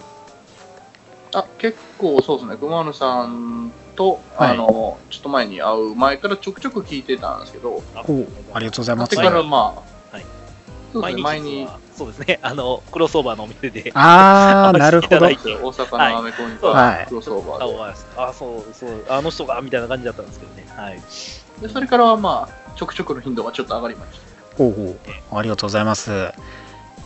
[1.34, 2.58] あ、結構そうですね。
[2.58, 9.28] 熊野さんと、はいあの、ちょっと前に会う前からちょくちょく聞いてたんですけど、ありがとうございますそれ。
[9.28, 9.82] からまあ、
[11.00, 20.66] はいそうですね、前に、そうですね、 あの、クロスオーバーのお店で、あー、 なるほど大阪のアメコミとはいクロスオーバーで、あお会いあ、そうそう、あの人が、みたいな感じだったんですけどね。
[20.76, 21.02] はい。
[21.62, 24.36] でそれからはまあ、ちょくちょくの頻度がちょっと上がりました。
[24.58, 25.38] ほうほう。
[25.38, 26.32] ありがとうございます。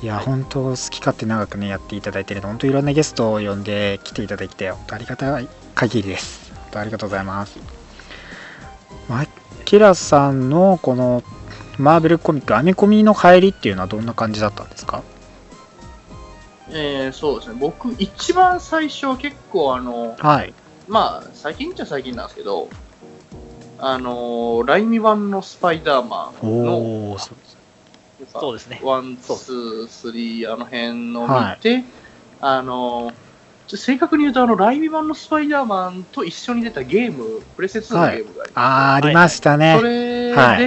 [0.01, 6.51] いや、本当好き勝手長くね、やっていただいてるので、本当いろんなゲストを呼んで来ていただいて、本当ありがたい限りです。
[6.55, 7.59] 本当ありがとうございます。
[9.09, 9.25] マ
[9.65, 11.23] キラさんのこの
[11.79, 15.01] マーベルコミック、アメコミの入りっていうのはどんな感じだったんですか？
[16.71, 20.53] えー、そうですね、僕、一番最初は結構、あの、はい。
[20.87, 22.69] まあ、最近っちゃ最近なんですけど、
[23.79, 27.35] あの、ライミ版のスパイダーマンの、おお、そう
[28.39, 28.81] そうですね。
[28.83, 31.83] one、two、three、あの辺の見て、
[32.41, 33.13] あの、
[33.67, 39.75] ちょ正確に言うと、あの、ライミ版のスパイダーマンと一緒に出たゲーム、プレセ2のゲームがありまあー、ありましたね。
[39.77, 40.57] それで、は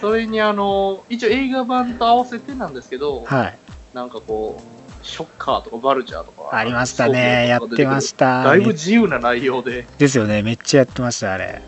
[0.00, 3.58] それにあの、一応映画版と合わせてなんですけど、はい。
[3.94, 7.48] なんかこう、ショッカーとかバルチャーとか、ありましたね。
[7.48, 8.44] やってました。
[8.44, 10.42] だいぶ自由な内容で、ですよね。
[10.42, 11.62] めっちゃやってました、あれ。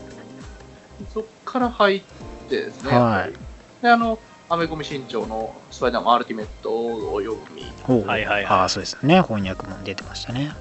[1.12, 2.02] そっから入っ
[2.48, 3.32] てですね、はい
[3.82, 4.18] で、あの、
[4.50, 7.62] アメコミ新潮のスパイダーマンアルティメットを読み
[8.06, 9.22] はいはいはいああ、そうですよね。
[9.22, 10.52] 翻訳も出てましたね。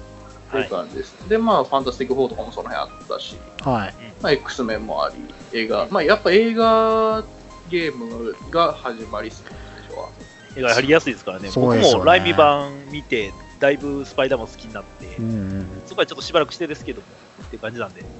[0.50, 1.28] という感じです。
[1.28, 3.94] で、まあ、ファンタスティック4とかもその辺あったし、はい。
[4.22, 5.16] まあ、X メンもあり、
[5.58, 7.24] 映画、まあ、やっぱ映画
[7.70, 10.08] ゲームが始まりっすね、最初は。
[10.56, 11.50] 絵がやりやすいですからね。
[11.50, 15.82] ねもライブ版見て、だいぶスパイダーマン好きになってうん、うん。
[15.86, 17.06] そこはちょっとしばらくしてですけども、
[17.42, 18.00] っていう感じなんで。
[18.00, 18.06] うん。
[18.06, 18.14] や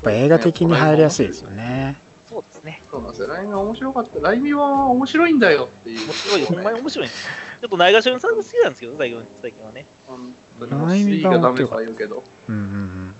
[0.00, 1.98] っぱ映画的に入りやすいですよね。
[2.28, 2.80] そうですね。
[2.90, 3.28] そうなんですよ。
[3.28, 4.20] ライミは面白かった。
[4.20, 6.06] ライミは面白いんだよっていう。
[6.06, 7.08] 面白い、ほんまに面白い。
[7.08, 9.84] ちょっとないがしろのさんが好きなんですけど、最近最近はね。
[10.06, 10.34] 本
[10.68, 12.22] 当にもう3がダメとか言うけど。
[12.48, 13.14] うんうんうん。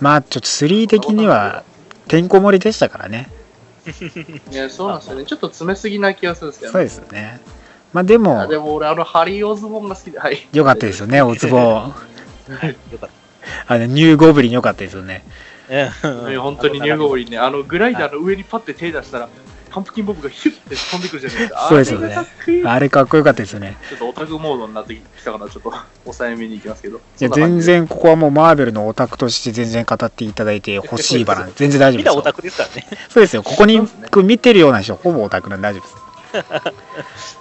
[0.00, 1.64] まあ、ちょっと3的には、
[2.08, 3.30] てんこ盛りでしたからね。
[4.50, 5.24] いや、そうなんですよね。
[5.24, 7.40] ちょっと詰めすぎな気がするんですけど、そうですよね。
[7.92, 10.48] まあでもあ、でも俺、あの、ハリー・オズボンが好きで、はい。
[10.52, 11.56] 良かったですよね、おつぼ。
[11.58, 11.94] は
[12.62, 12.76] い。
[12.92, 13.10] よかっ
[13.66, 15.24] あの、ニューゴブリン良かったですよね
[16.38, 19.28] 本当にニューゴブリンね、あの、グライダーの上にパッて手出したら、
[19.74, 21.66] パンプキンボブがヒュッて飛んでくるじゃないですか。
[21.68, 22.16] そうですよね
[22.64, 23.76] あれがかっこよかったですよね。
[23.88, 26.98] ちょっとオタクモードになってきたから、ちょっと抑えめに行きますけど。
[26.98, 32.22] いや、全然ここはもうマーベルのオタクとして全然語っていただいて欲しい場なんで、 全然大丈夫ですよみんなオ。
[32.22, 32.86] タクですからね。
[33.08, 33.42] そうですよ。
[33.42, 33.80] ここに
[34.22, 35.88] 見てるような人、ほぼオタクなんで大丈夫で
[37.18, 37.38] す。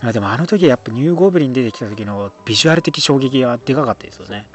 [0.00, 4.48] あでもあの時やっぱニューゴブリン出てきた時のビジュアル的衝撃はでかかったですよね。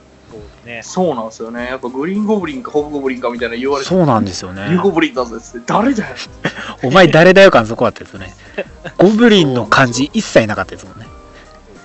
[0.64, 0.82] ね。
[0.84, 1.66] そうなんですよね。
[1.68, 4.82] やっぱグリーンゴブリンかホブゴブリンかみたいな言われて、そうなんですよねニュー。
[4.82, 6.16] ゴブリンだぜって、誰だよ
[6.84, 8.34] お前誰だよ感そこあったですよね。
[8.97, 11.07] ゴブリンの感じ一切なかったですもんね。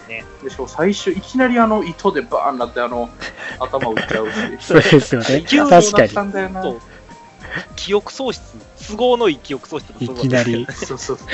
[0.09, 0.25] ね。
[0.43, 3.11] でしかも最初、いきなりあの糸でバーンなって、あの、
[3.59, 4.35] 頭打っちゃうし。
[4.61, 5.27] そうですよね。
[5.27, 6.63] 確かそうなったんだよな。
[6.63, 6.81] そう
[7.77, 8.43] 記憶喪失、
[8.89, 9.93] 都合のいい記憶喪失。
[10.01, 10.67] いきなり。
[10.71, 11.29] そうそうそう。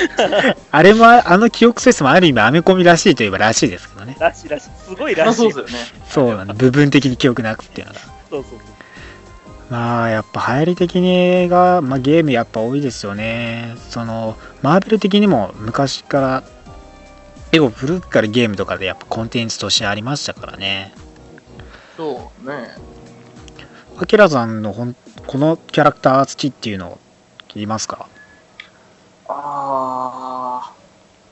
[0.70, 4.16] あれも、あの記憶喪失もある意味アメコミらしいといえばらしいですけどね。
[4.18, 4.70] らしいらしい。
[4.76, 5.52] すごいらしい。
[5.52, 5.86] そうですよね。
[6.08, 6.54] そうなんだ。
[6.54, 8.00] 部分的に記憶なくっていうのが。
[8.00, 8.58] そうそうそう。
[9.70, 13.76] まあやっぱ入り的に映画、まあ、ゲームやっぱ多いですよね。
[13.88, 16.42] そのマーベル的にも昔から
[17.50, 20.92] 結構古くからゲームとかでやっぱコンテンツとしてありましたからね。
[21.96, 22.76] そうね。
[23.96, 24.96] アキラさんのほん
[25.26, 26.98] このキャラクター好きっていうの
[27.62, 28.08] いますか？
[29.28, 30.72] あ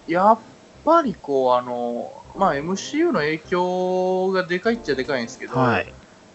[0.07, 0.39] やっ
[0.85, 5.93] ぱりこう、あの、まあ MCU の影響がでかいっちゃでかいんですけど、はい。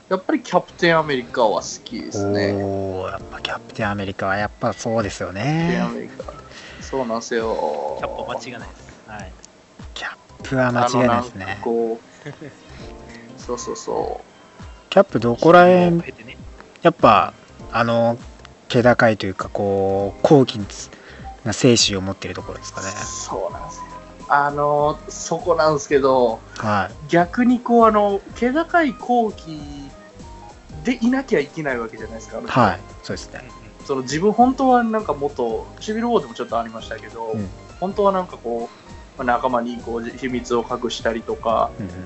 [0.09, 2.53] やっぱりキャプテンアメリカは好きですね。
[2.53, 5.95] おおやっぱキャプテンアメリカはやっぱそうですよキャプテンアね。
[5.95, 6.33] メリカ。
[6.81, 7.97] そうなんですよ。
[7.99, 9.03] キャップ間違いないです。
[9.07, 9.33] はい。
[9.93, 11.59] キャップは間違いないですね。
[11.61, 12.31] こう、
[13.37, 14.21] そうそうそ
[14.89, 16.01] キャップどこらを辺？
[16.03, 16.37] 経てね
[16.81, 17.33] やっぱ
[17.73, 18.17] あの
[18.67, 20.59] 気高いというかこう高貴
[21.43, 22.83] な精神を持っているところですかう。
[22.83, 22.91] ね。
[22.91, 23.83] そうなんですよ。
[24.29, 27.07] あの、そこなんですけど、はい。
[27.07, 29.89] 逆にこう、あの、気高い後期
[30.83, 32.41] でいなきゃいけないわけじゃないですか。
[32.45, 32.79] はい。
[33.03, 33.49] そうですね。
[33.85, 37.49] その自分本当はなんかもっとシビルウォーでもちょっとありましたけど、うん
[37.79, 42.01] 本当はなんかこう、まあ仲間にこう秘密を隠したりとか、うんうんうんま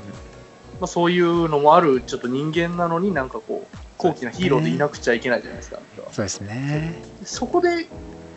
[0.82, 3.61] あ、そういうのもあるちょっと人間なのになんかこう
[4.02, 5.80] 高貴なヒーローでいなくちゃいけないじゃないですか。
[6.12, 7.02] そうですね。
[7.24, 7.88] そこで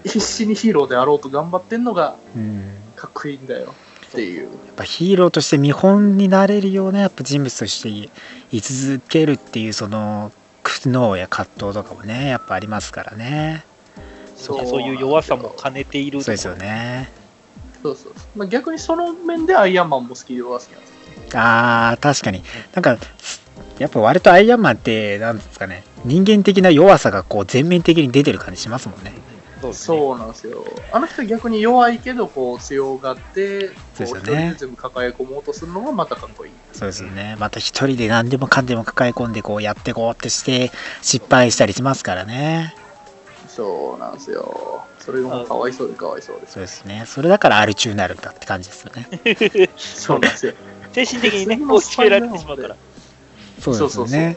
[0.04, 2.66] 必死にヒーローであろうと頑張ってんのがうん。
[2.96, 3.74] やかっこいいんだよ
[4.08, 4.48] っていう。
[4.48, 8.10] っぱヒーローとして見本になれるようなやっぱ人物としてい
[8.52, 13.64] 居続けるっていうその苦悩や葛藤とかもねやっぱありますからね。
[14.36, 17.10] そうそういう弱さも兼ねているそうですよね。
[17.82, 20.94] そうそうそうまあ、逆にその面でアイアンマンも好きでは好きなんですよ。
[21.34, 22.42] あー確かに
[22.74, 22.98] なんか
[23.78, 29.12] やっぱ割とアイアンマンってなんですかね人間的な弱さがこう全面的に出てる感じしますもんね。
[29.60, 30.64] そうねそうなんですよ。
[30.92, 36.52] あの人は逆に弱いけどこう強がって、こう一そうですよね人で全部抱え込もうとするのがまたかっこいい。
[36.72, 37.36] そうですよね。
[37.38, 40.70] また一人で何でもかんでも抱え込んでこうやってこうってして
[41.00, 42.74] 失敗したりしますからね。
[43.48, 44.84] そうなんですよ。
[44.98, 46.54] それがもうかわいそうでかわいそうです。
[46.54, 47.04] そうですね。
[47.06, 49.08] それだからアル中になるんだって感じですよね。
[49.76, 50.52] そうなんですよ。
[50.92, 52.76] 精神的にね、次のこう決められてしまうから。
[53.60, 54.36] そうですよね。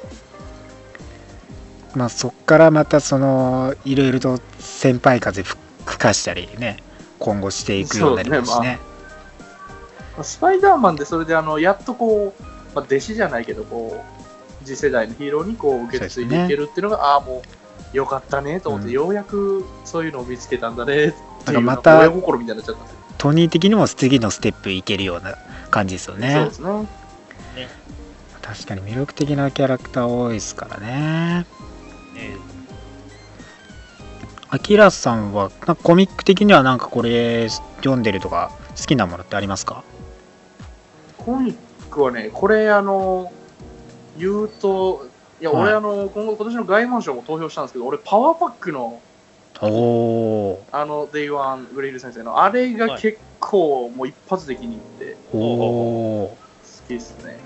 [1.95, 5.57] まあそっからまたそのいろいろと先輩風吹
[5.97, 6.77] かしたりね
[7.17, 8.79] 今後していくようになりますしそうね。
[10.21, 12.43] スパイダーマンでそれであのやっとこう、
[12.75, 17.41] まあ、弟子じゃないけどこう次世代のヒーローにこう受け継いでいけるっていうのが、ああも
[17.93, 21.13] うよかったねと思って、うんようやくそういうのを見つけたんだねっ
[21.45, 25.35] ていうまた親心みたいになっちゃったトニー的にも次のステップいけるような
[25.71, 26.53] 感じですよそうねで。
[26.53, 26.87] すね。
[28.47, 31.45] 確かに魅力的なキャラクター多いですからね。
[32.15, 32.37] ね。
[34.49, 35.49] アキラさんは
[35.83, 39.83] コミック的にはなんかこれ読んでるとか好きなものってありますか？
[41.17, 41.55] コミッ
[41.89, 43.33] クはね、これあの、
[44.17, 45.09] 言うと、
[45.41, 45.63] いや、はい。
[45.63, 49.01] 俺あの、今後今年のガイマン賞も投票したんですけど、俺パワーパックの
[49.59, 53.01] おおあの、デイワングリヒル先生の、あれがはい。
[53.01, 54.79] 結構もう一発で気に入っ
[55.09, 56.29] てーおー。
[56.29, 56.37] 好
[56.87, 57.39] きですね。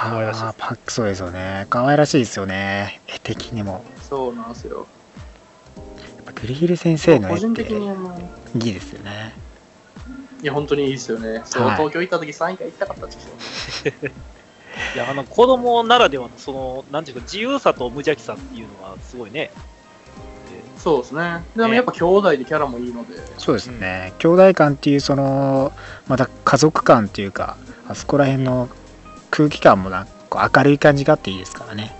[0.00, 1.66] パワーパックそうですよね。
[1.70, 3.00] 可愛らしいですよね。
[3.06, 3.84] 絵的にも。
[4.02, 4.86] そうなんですよ。
[5.76, 7.94] やっぱグリール先生の絵個って人的にあ。
[7.94, 8.18] の、
[8.54, 9.34] いいですよね。
[10.42, 11.42] いや、本当にいいですよね。
[11.44, 13.88] そう、はい東京行った時3位会行きたかったです
[14.94, 19.50] いや、あの、子供ならではの、その、なんていうか、自由さと無邪気さっていうのが、すごいね。
[20.76, 21.44] そうですね。
[21.56, 21.76] でもね。
[21.76, 25.72] やっぱ兄弟でキャラもいいので、そうですね、兄弟感っていうその
[26.08, 27.56] また家族感っていうか
[27.88, 28.68] あそこら辺の
[29.34, 31.92] 空気感もなんか明るい感じがあっていいですからね。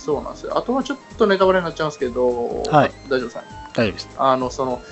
[0.00, 0.58] そうなんですよ。
[0.58, 2.90] あとはちょっとネタバレになっちゃうんですけど、はい。
[3.08, 4.08] 大丈夫ですか大丈夫です。
[4.16, 4.82] あの、その、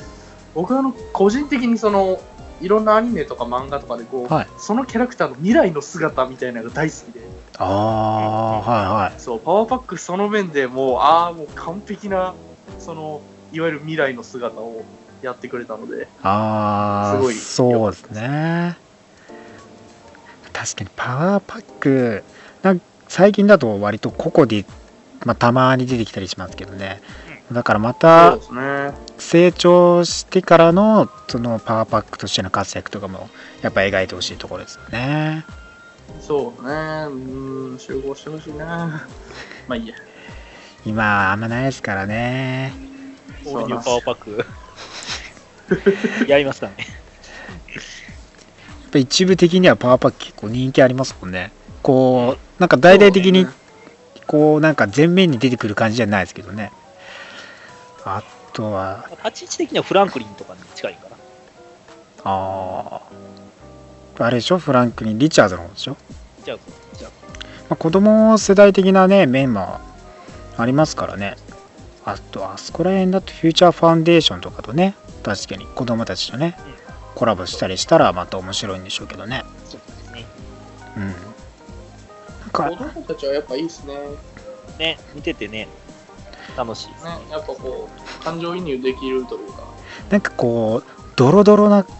[0.54, 2.20] 僕はあの、個人的にその、
[2.60, 4.46] いろんなアニメとか漫画とかでこう、はい。
[4.56, 9.20] そのキャラクターの未来の姿みたいなのが大好きで、ああはいはい。
[9.20, 12.36] そう、パワーパックその面でもう、ああ、もう完璧な、
[12.78, 14.84] その、いわゆる未来の姿を
[15.22, 18.85] やってくれたので、ああすごいそうですね
[20.56, 22.24] 確かにパワーパック
[22.62, 24.64] なん最近だと割と個々で、
[25.26, 27.02] まあ、たまに出てきたりしますけどね
[27.52, 28.92] だからまそうたですね。
[29.18, 33.28] 成長してからのそのパワーパックとしての活躍とかも
[33.60, 35.44] やっぱ描いてほしいところですよね
[36.20, 36.70] そうね。
[36.70, 39.06] うーん、集合してほしいな。
[39.68, 39.94] まあいいや。
[40.86, 42.72] 今はあんまないですからね
[43.44, 44.46] オールニューパワーパック。
[46.26, 47.05] やりますかね。
[48.96, 51.52] ぱ一部的にはパワーパック結構人気ありますもんね。
[51.82, 53.46] こうなんか大々的に
[54.26, 56.72] こうなんか前面に出てくる感じじゃないですけどね。
[58.04, 58.22] あ
[58.52, 61.16] とは立ち位置的にはフランクリンとかに近いかな。
[62.24, 63.00] あ
[64.18, 64.58] ああれでしょ？
[64.58, 65.96] フランクリン・リチャードの方でしょ、
[66.44, 66.58] じゃあ、
[66.96, 67.10] じゃあ、
[67.68, 69.78] まあ、子供世代的なね面も
[70.56, 71.36] ありますからね。
[72.04, 74.94] あとあそこら辺だとフューチャーファンデーションとかとね。
[75.22, 76.56] 確かに子供たちとね
[77.16, 79.42] コラボしたりしたらまた面白いんでしょうけどね。
[79.64, 80.24] そうですね。
[80.96, 81.06] うん。
[81.08, 81.14] なん
[82.52, 83.94] か子供たちはやっぱいいですね。
[84.78, 85.66] ね、見ててね、
[86.56, 86.88] 楽しい。
[86.92, 87.10] ですね。
[87.12, 87.88] ね、やっぱこ
[88.20, 89.64] う、感情移入できるというか。
[90.10, 91.90] なんかこうドロドロな こ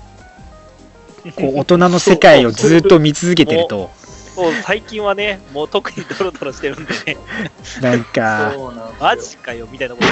[1.38, 3.90] う大人の世界をずっと見続けてると。
[4.34, 7.16] そう、最近はね、もう特にドロドロしてるんでね、
[7.80, 8.52] なんか
[9.00, 10.06] マジかよみたいなこと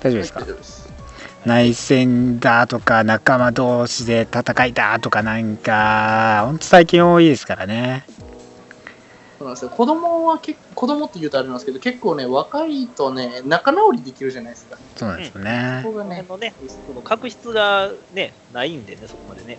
[0.00, 0.40] 大丈夫ですか？
[0.40, 0.85] 大丈夫です
[1.46, 8.04] 内戦だとか仲間同士で戦いだとかなんかほんと最近多いですからね
[9.38, 16.52] そうなんですよ子供はけ子供って言うとあれなんですけど結構ね若いとね仲直りできるじゃないですかそうなんですよねそこがねこのね、
[16.88, 19.58] その確執がね、ないんでね、そこまでね。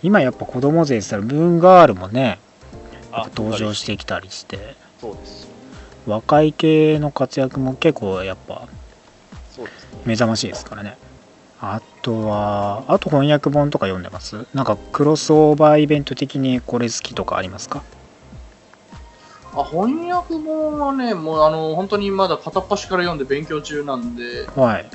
[0.00, 2.38] 今やっぱ子供勢って言ったらムーンガールもね
[3.10, 5.48] あ登場してきたりしてそうです。
[6.06, 8.68] 若い系の活躍も結構やっぱ。
[10.04, 10.96] 目覚ましいですからね。
[11.60, 14.46] あとはあと翻訳本とか読んでます？
[14.54, 17.82] なんかクロスオーバーイベント的にこれ好きとかありますか？
[19.54, 24.46] あ翻訳本はねもうあの本当にまだ片っ端から読んで勉強中なんで。
[24.56, 24.88] はい。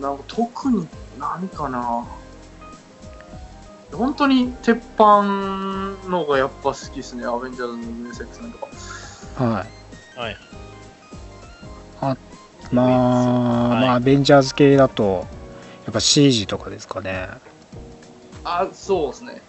[0.00, 0.86] なんか特に
[1.18, 2.06] 何かな。
[3.92, 5.22] 本当に鉄板
[6.08, 7.24] のがやっぱ好きですね。
[7.26, 8.66] アベンジャーズの名作戦とか。
[9.44, 9.66] は
[10.16, 10.18] い。
[10.18, 10.36] はい。
[12.72, 13.80] まあ、はい。
[13.80, 15.26] まあアベンジャーズ系だと
[15.84, 17.28] やっぱ CG とかですかね。
[18.44, 19.42] あそうですね。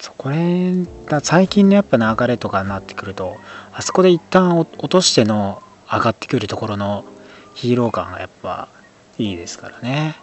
[0.00, 0.74] そこれ
[1.06, 3.36] だ最近のやっぱ流れとかになってくると
[3.72, 7.04] あそこで一旦落落としての上がってくるところの
[7.54, 8.68] ヒーロー感がやっぱ
[9.18, 10.16] いいですからね。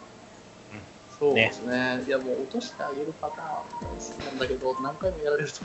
[1.18, 2.04] そうですね。
[2.08, 5.60] いやもう落としてあげるパターンなんだけど何回もやられると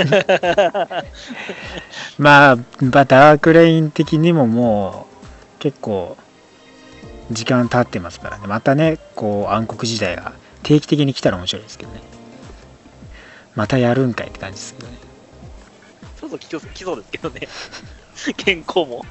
[2.18, 5.06] まあ、まあ、ダークレイン的にもも
[5.58, 6.16] う結構
[7.30, 12.02] 時間経ってますからねまたねこう暗黒時代が定期的に来たら面白いですけどね
[13.54, 14.98] またやるんかいって感じですけどね
[16.20, 17.48] そうそう来そう来そうですけどね。
[18.36, 19.04] 健康も。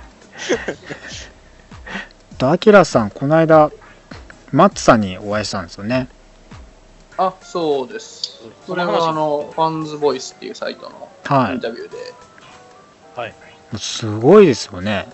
[2.37, 3.71] とアキラさんこの間
[4.51, 6.07] マッツさんにお会いしたんですよね
[7.21, 8.39] あそうです。
[8.65, 11.97] それはあのファンズボイスっていうサイトのインはいタビューで、
[13.13, 13.33] はい。
[13.77, 15.05] すごいですよね。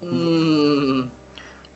[0.00, 1.12] うーん。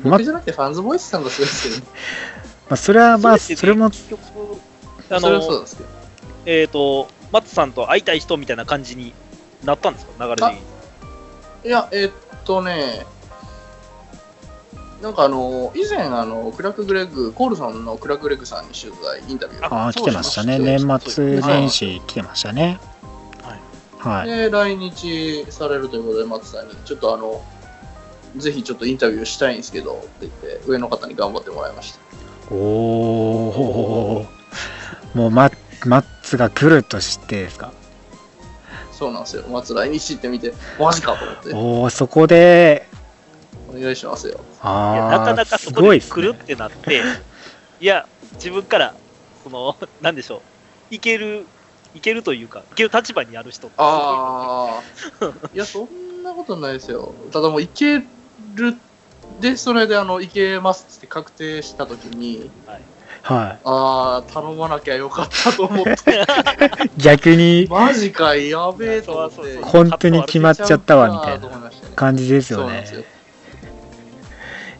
[0.02, 1.92] ま僕じゃなくてファンズボイスさんがすごいですけどね。
[2.70, 3.90] まあ、それはまあそれも。
[3.90, 4.20] 結局
[5.10, 5.88] あそれはそうの、ですけど。
[6.46, 9.12] えっ、と、マッツさんと会いたい人みたいな感じに
[9.64, 10.60] なったんですか、流れ的に。
[11.62, 12.10] いやえっ
[12.44, 13.04] とね
[15.02, 19.74] なんかあの以前あのクラック・グレッグコールソンのクラック・グレッグさんに取材インタビュー。
[19.74, 20.58] ああ来てましたね。
[20.58, 22.78] 年末年始来てましたね。
[23.98, 24.28] はい。
[24.28, 27.42] で来日されるということで松さんにちょっとあの
[28.36, 32.00] ぜひちょっとインタビューしたいんですけどって言って上の方に頑張ってもらいました。
[32.54, 34.26] おお
[35.14, 35.50] もうマ
[35.86, 37.72] マッツが来ると知ってですか？
[38.92, 39.44] そうなんですよ。
[39.48, 41.54] 松来日って見てマジかと思って。
[41.54, 42.86] おおそこで
[43.70, 44.40] お願いしますよ。
[44.60, 47.02] ああいやなかなかそこすごいっすで来るっねてなって、
[47.80, 48.94] いや、自分から、
[49.44, 50.42] その、 なんでしょ
[50.90, 51.46] う、いける、
[51.94, 54.80] いけるというか、いける立場にある人ってあ
[55.20, 57.14] あいやそんなことないですよ。
[57.32, 58.02] ただもういけ
[58.54, 58.76] る
[59.40, 62.50] でそれであのいけますって確定した時に
[63.22, 65.90] はああ頼まなきゃよかったと思って。
[65.90, 65.94] い
[66.96, 69.58] 逆にマジかやべえと思って。
[69.62, 72.64] 本当に決まっちゃったわみたいな感じですよね。
[72.64, 73.04] そうなんですよ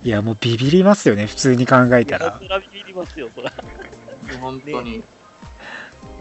[0.03, 3.53] いやもうビビりますよね普通に考えたらそらビビりますよ、そら。
[4.41, 5.03] 本当に。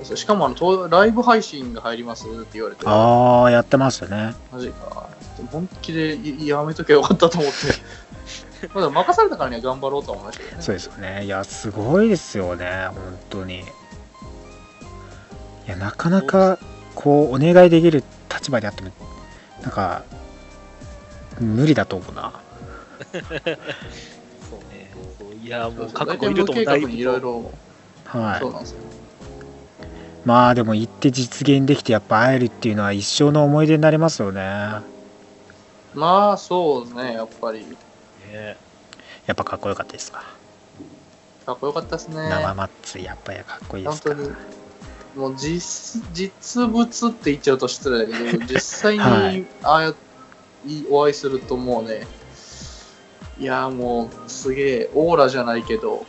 [0.04, 5.10] しかもあのとライブ配信が入りますって言われて、ああやってましたねマジか。
[5.52, 8.10] 本気でいやめときゃよかったと思って。
[8.74, 10.64] まだ任されたからには頑張ろうと思いましたけどね。
[10.64, 13.64] そうですよねいやすごいですよね本当にい
[15.66, 16.60] やなかなか
[16.94, 18.92] こうお願いできる立場であっても
[19.62, 20.04] なんか
[21.40, 22.34] 無理だと思うな
[23.12, 24.92] そうね。
[25.20, 27.52] そういや、もそう覚悟いるとも計画にいろいろ、
[28.06, 28.78] はいそうなんですよ。
[30.26, 34.84] まあでも行って実現できてやっぱ会えるっていうのは一生の思い出になりますよねや
[35.96, 37.66] まあそうですね、やっぱり。
[38.32, 38.58] ね
[39.34, 40.24] っぱかっこよかったですか、
[41.46, 42.30] かっこよかったですね。
[42.30, 44.36] 生マッツやっぱりかっこいいですか本当に。
[45.16, 49.94] もう実実物って言っちゃうと失礼だけど、 実際にはいああや
[50.68, 52.06] いお会いするともうね、
[53.40, 56.06] いやーもうすげえ、オーラじゃないけど、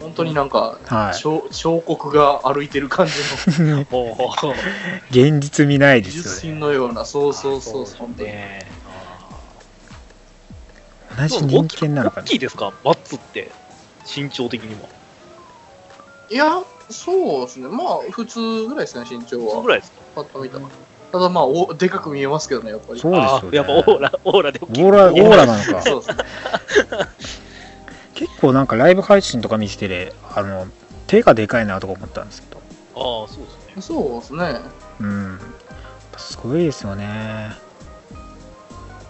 [0.00, 3.12] 本当になんか、はい彫彫刻が歩いてる感じ
[3.62, 3.80] の
[5.10, 8.28] 現実見ないですよね品のような、そうそうそう、です本当に。
[8.28, 8.66] ね。
[11.18, 13.50] 同じ人間なのか大きいですか、バッツって、
[14.16, 14.88] 身長的にも。
[16.30, 19.52] いや、そうですね、まあ普通ぐらいですね、身長は。
[19.52, 19.98] そうぐらいですか？
[20.14, 20.64] パッと見たら。
[21.10, 23.00] ただまあお、でかく見えますけどね、やっぱり。
[23.00, 26.24] そうですよねやっぱオーラ、オーラで大きいオーラオーラなのか そうですね。
[28.14, 30.66] 結構なんかライブ配信とか見ててあの
[31.06, 32.60] 手がでかいなとか思ったんですけど
[33.22, 33.82] ああ、そうですね。
[33.82, 34.60] そうですね。
[35.00, 35.40] うん
[36.16, 37.52] すごいですよね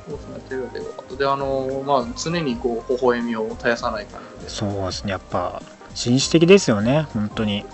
[0.07, 1.17] そうですね、手がでかか。
[1.17, 4.51] で、あの、まあ、常にこう、微笑みを絶やさない感じで。
[4.51, 5.63] そうですねやっぱ
[5.95, 7.65] 紳士的ですよね本当に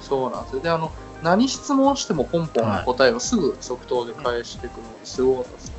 [0.00, 0.62] そうなんですよ。
[0.62, 0.92] で、あの、
[1.22, 5.74] 何質問してもポンポンの答えをすぐ即答で返してくるのですごかったですね。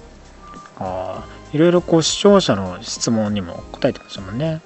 [0.79, 4.61] ああいろいろこう視聴者の質問にも答えてましたもんね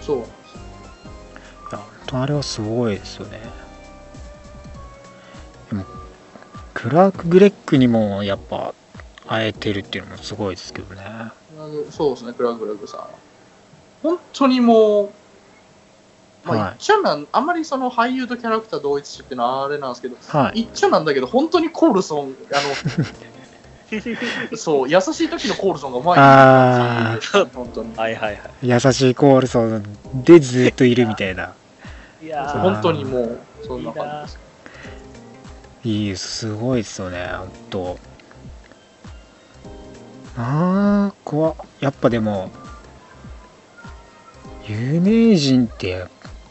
[0.00, 0.60] そうなんですよ。
[1.70, 3.40] いや本当あれはすごいですよね
[5.70, 5.84] でも
[6.72, 8.74] クラーク・グレッグにもやっぱ
[9.26, 11.02] 会えてるっていうのもすごいですけどね
[11.90, 13.00] そうですね、クラーク・レッグさん。
[14.02, 15.10] 本当にもう、
[16.44, 16.64] まあ、はい。
[16.64, 20.62] 言っちゃなん、あんまりその俳優とキャラクター同一してっていうのはあれなんですけど、はい。
[20.62, 22.56] 言っちゃなんだけど、本当にコールソン、あ
[24.50, 26.18] の、 そう、優しい時のコールソンがうまい。
[26.18, 27.48] あー。
[27.54, 27.96] 本当に。
[27.96, 29.82] はいはいは優しいコールソン
[30.14, 31.54] でずっといるみたいな。
[32.22, 32.60] いいやー。
[32.60, 34.42] 本当にもう、そんな感じです。
[35.84, 37.98] いいですすごいですよねほんと。
[40.36, 42.50] なんかやっぱでも
[44.66, 46.04] 有名人って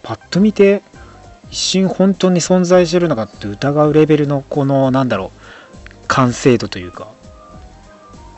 [0.03, 0.81] パッと見て
[1.49, 7.07] 一瞬本当に存在してるのかって疑うレベルのこのなんだろう完成度というか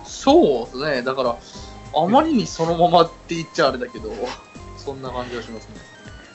[0.06, 1.36] そうですね、だから、
[1.96, 4.10] あまりにそのままって言っちゃあれだけど、
[4.78, 5.76] そんな感じがしますね。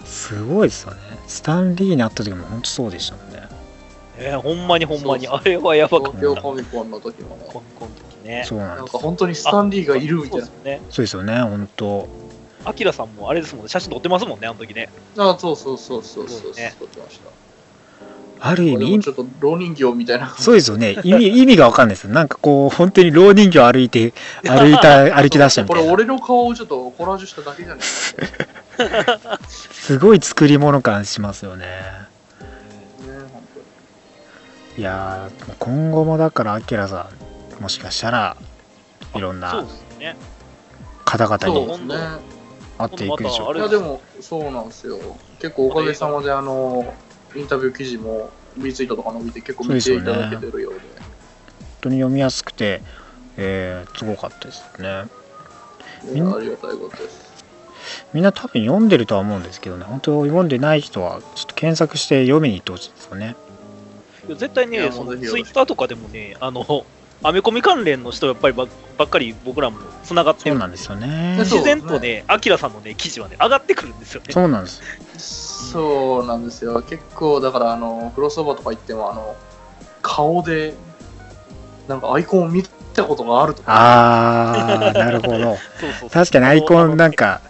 [0.05, 3.43] すごいですよねスタンリーに会った時も本当そうでしたもんね
[4.19, 6.19] えーほんまにほんまに、あれはやばかった。
[6.19, 8.45] 東京コミコンの時もね、コンコンの時ね。
[8.47, 10.55] そうなんですなんか本当にスタンリーがいるみたいなそう。
[10.55, 10.81] ですね。
[10.91, 12.09] そうですよね本当
[12.65, 14.91] アキラさんもあれですもんね、写真撮ってますもんね、あの時ね。
[15.17, 17.31] あそうそうそうそうそう、そうね撮ってました。
[18.41, 20.29] ある意味ちょっと老人形みたいな。
[20.39, 20.97] そうですよね。
[21.03, 22.13] 意味、意味がわかんないですよ。
[22.13, 24.15] なんかこう、本当に老人形歩いて、
[24.47, 25.93] 歩いた、歩き出したみこれたいな。
[25.93, 31.67] 俺の顔をちょっとコラージュしただけじゃないか すごい作り物感しますよね。
[34.77, 37.09] いやー、今後もだから、アキラさ
[37.59, 38.37] ん、もしかしたら、
[39.17, 39.65] いろんそうな。
[41.05, 41.89] 方々当に。
[41.89, 42.38] ね。
[42.79, 43.51] 会っていくでしょう。
[43.51, 44.99] あれいや、でも、そうなんですよ。
[45.39, 46.95] 結構おかげさまで、あの、
[47.35, 50.81] インタビュー記事も、リツイートとか伸びて結構見ていただけてるようで。
[50.81, 51.11] 本
[51.83, 52.83] 当に読みやすくて、
[53.37, 55.05] えー、すごかったですね。
[56.13, 57.29] いやありがたいことです。
[58.13, 63.37] みんな多分読んでるとは思うんですけどね、本当読んでない人は、ちょっと検索して読みに行ってほしいですよね。
[64.29, 66.85] 絶対ね、そのツイッターとかでもね、あの、
[67.23, 68.67] アメコミ関連の人やっぱりば
[68.97, 74.33] ばっかり僕らも繋がってるそうなんですよね自然とね、アキラさんのね、記事はね、上がってくるんですよね。
[74.33, 75.71] そうなんです。
[75.71, 76.83] そうなんですよ。
[76.83, 79.37] 結構、だから、あの、クロスオーバーとか行っても、あの、
[80.03, 80.75] 顔で、
[81.87, 83.67] なんかアイコンを見たことがあるとか。
[83.69, 85.39] あー、なるほど。
[85.39, 87.41] そうそうそう確かにアイコンなんか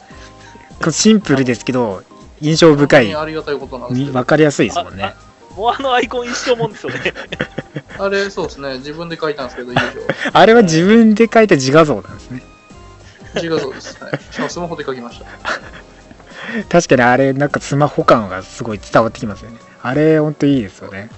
[0.91, 2.03] シンプルですけど
[2.41, 4.13] 印象深いありがたいことなんですけど。
[4.13, 5.15] み分かりやすいですもんね
[5.59, 7.13] もうあのアイコン一生もんですよね。
[7.99, 8.79] あれ、そうですね。
[8.79, 9.89] 自分で書いたんですけど、いいでしょ
[10.33, 12.43] あれは自分で描いた自画像なんですね
[13.35, 13.39] う。
[13.41, 13.99] 違うそうです。
[14.03, 14.13] はい。
[14.31, 15.27] しかもスマホで書きました。
[16.69, 21.11] 確かにあれなんかスマホ感がすごい伝わってきますよねあれほんといいですよね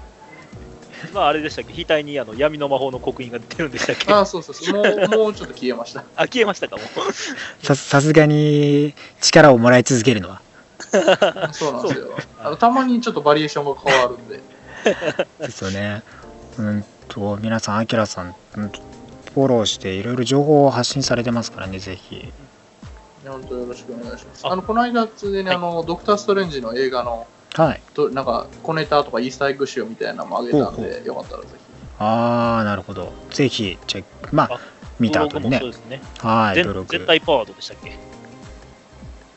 [1.12, 4.12] まああれでしたっけ、額にあの闇の魔法の刻印が出てるんでしたっけ？
[4.12, 4.74] あ、そうそうそう。
[4.74, 6.00] もう、もうちょっと消えました。
[6.14, 6.76] あ、消えましたか？
[6.76, 7.66] もう。
[7.66, 10.42] ささすがに力をもらい続けるのは
[11.52, 12.08] そうなんですよ。
[12.42, 14.40] あのたまにちょっとバリエーションが変わるんで。
[15.46, 16.02] ですよね。
[16.58, 18.70] うんと皆さんアキラさんうん
[19.34, 22.16] フォローしていろいろ情報を発信されてますからねぜひ。
[22.16, 24.46] いや本当よろしくお願いします。
[24.46, 24.52] あ。
[24.52, 25.56] あの、この間、ついでに、はい。
[25.56, 27.80] あの、ドクター・ストレンジの映画の、はい。
[27.94, 31.48] となんか、コネタとかイースターエッグ集みたいなのもあげたんほうほで、よかったらぜ
[31.98, 33.12] ああなるほど。
[33.30, 34.34] ぜひチェック。
[34.34, 34.60] まああ
[34.98, 35.60] 見た後にね。
[35.88, 36.00] ね。
[36.20, 38.09] 全はいブログ絶対パワードでしたっけ？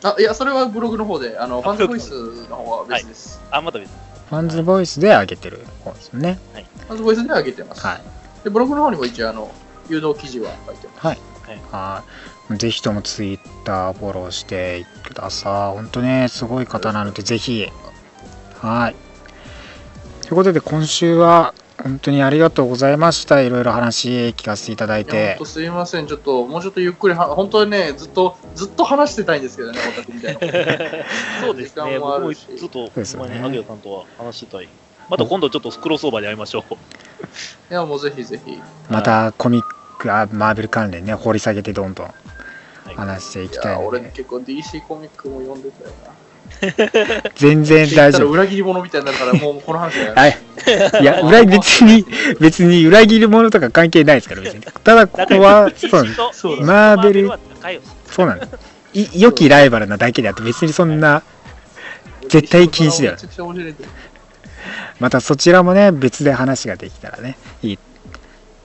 [0.09, 0.15] ひ。
[0.15, 2.11] あ、いや、それはブログの方で、あの、ファンズボイス
[2.49, 3.41] の方は別です。
[3.51, 3.89] あ、また別。
[3.89, 6.39] ファンズボイスで上げてる方ですよね
[6.87, 7.85] ファンズボイスで上げてます。
[7.85, 8.01] はい
[8.43, 9.51] で、ブログの方にも一応、あの、
[9.89, 11.07] 誘導記事は書いてます。
[11.07, 11.19] はい
[11.71, 12.03] は
[12.51, 12.57] い。
[12.57, 15.77] ぜひともツイッターフォローしてください。
[15.77, 17.67] 本当ね、すごい方なので、ぜひ。
[18.59, 18.95] はい。
[20.21, 23.41] ということで、今週は本当にありがとうございました。
[23.41, 25.45] いろいろ話聞かせていただいいやて本当。
[25.45, 30.39] すいません、ちょっともうちょっとゆっくりは、本当にね、ずっとずっと話してたいんですけどね、オタクみたいな。
[31.41, 34.69] そうですね、時間もあ僕もるしちょっと、ほんまにさんとは話してたい。
[35.09, 36.73] また今度ちょっとクロスオーバーで会いましょう。
[36.73, 38.61] いや、もうぜひぜひ。
[38.89, 39.61] またコミッ
[39.97, 42.13] ク、あマーベル関連ね、掘り下げてどんどんは
[42.93, 43.87] い話していきたいので。
[43.87, 46.11] 俺結構 DC コミックも読んでたよな。
[47.35, 48.31] 全然大丈夫。
[48.31, 50.13] 裏切り者みたいになるから、もうこの話だよ。
[50.15, 50.37] はい。
[51.01, 52.05] いや、 裏別に、
[52.39, 54.61] 別に裏切り者とか関係ないですから、別に。
[54.83, 56.39] ただ、ここは、そうなんです。
[56.39, 57.31] そうだマーベル
[58.09, 58.51] そうなんです。
[58.93, 61.23] い良きライバルなだけであって、別にそんな、
[62.29, 63.89] 絶対禁止だよめちゃくちゃ面白いけど
[64.99, 67.79] またそちらもね、別で話ができたらね、いい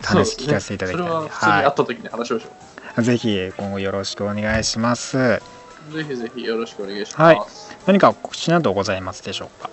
[0.02, 3.04] 話聞かせていただきたいんで、それは普通に会はった時に話しましょい。
[3.04, 5.40] ぜひ、今後よろしくお願いします。
[5.90, 5.92] う。
[5.92, 7.20] ぜひぜひよろしくお願いします。
[7.20, 7.40] はい
[7.86, 9.70] 何か告知などございますでしょうか？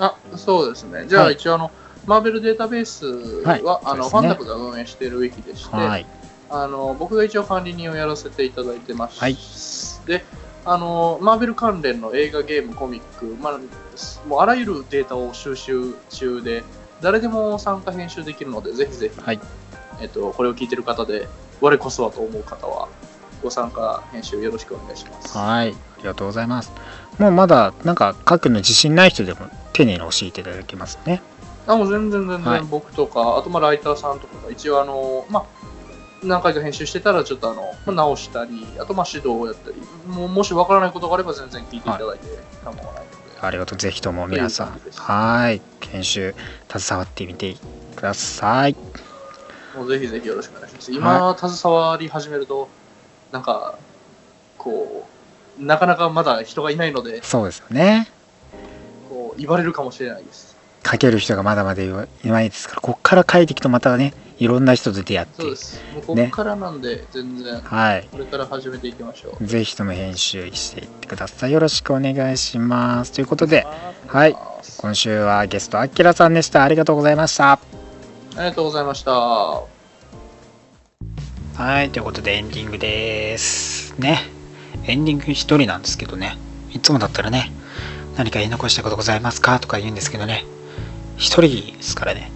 [0.00, 1.06] あ、そうですね。
[1.06, 1.70] じゃあ、はい一応あの、
[2.06, 3.06] マーベルデータベース
[3.44, 6.06] は、はいあの、ねファンダクが運営しているウィキでして、はい。
[6.48, 9.20] あの僕が一応管理人をやらせていただいてます。
[9.20, 9.36] はい
[10.06, 10.24] で、
[10.64, 13.58] あの、マーベル関連の映画、ゲーム、コミック、まあ、
[14.26, 16.64] もうあらゆるデータを収集中で、
[17.00, 19.40] 誰でも参加編集できるので、ぜひぜひ、はい
[20.00, 21.28] えっと、これを聞いてる方で、
[21.60, 22.88] 我こそはと思う方は、
[23.42, 25.36] ご参加編集よろしくお願いします。
[25.36, 25.68] はい。
[25.68, 26.72] ありがとうございます。
[27.18, 29.40] もうまだ、なんか書くの自信ない人でも
[29.72, 31.20] 丁寧に教えていただけますね。
[31.66, 35.44] あもう全然全はい然僕とか、あとまあライターさんとかが一応あの、まあ、
[36.22, 39.76] 何回か編集してたらちょっとあのまあ直したり、あとまあ指導をやったり、
[40.06, 42.26] もうもしわからないことがあれば全然聞いていただいて
[42.64, 43.06] 構わないので、
[43.40, 43.78] ありがとう。
[43.78, 45.60] ぜひとも皆さんはい。
[45.80, 46.34] 研修、
[46.76, 47.54] 携わってみて
[47.96, 48.76] ください。
[49.76, 50.92] もうぜひぜひよろしくお願いします。
[50.92, 52.68] 今、携わり始めると、
[53.32, 53.78] なんか、
[54.58, 55.06] こ
[55.58, 58.08] う、なかなかまだ人がいないので、そうですよね。
[59.08, 60.56] こう言われるかもしれないです。
[60.84, 61.88] 書ける人がまだまだい
[62.24, 65.82] ないですから、こっから書いていくとまたね、いろんな人と出会ってそうで、す。
[65.94, 68.08] もうここからなんで、全然、はい。
[68.10, 69.46] これから始めていきましょう。
[69.46, 71.52] ぜひとも編集していってください。
[71.52, 73.12] よろしくお願いします。
[73.12, 73.66] ということで、
[74.06, 74.36] はい。
[74.78, 76.64] 今週はゲスト、あきらさんでした。
[76.64, 77.52] ありがとうございました。
[77.52, 77.58] あ
[78.30, 79.79] りがとうございました。
[81.60, 83.94] はい、ということでエンディングです。
[83.98, 84.20] ね。
[84.86, 86.38] エンディング一人なんですけどね。
[86.72, 87.52] いつもだったらね、
[88.16, 89.60] 何か言い残したことございますか？
[89.60, 90.46] とか言うんですけどね。
[91.18, 92.32] 一人ですからね。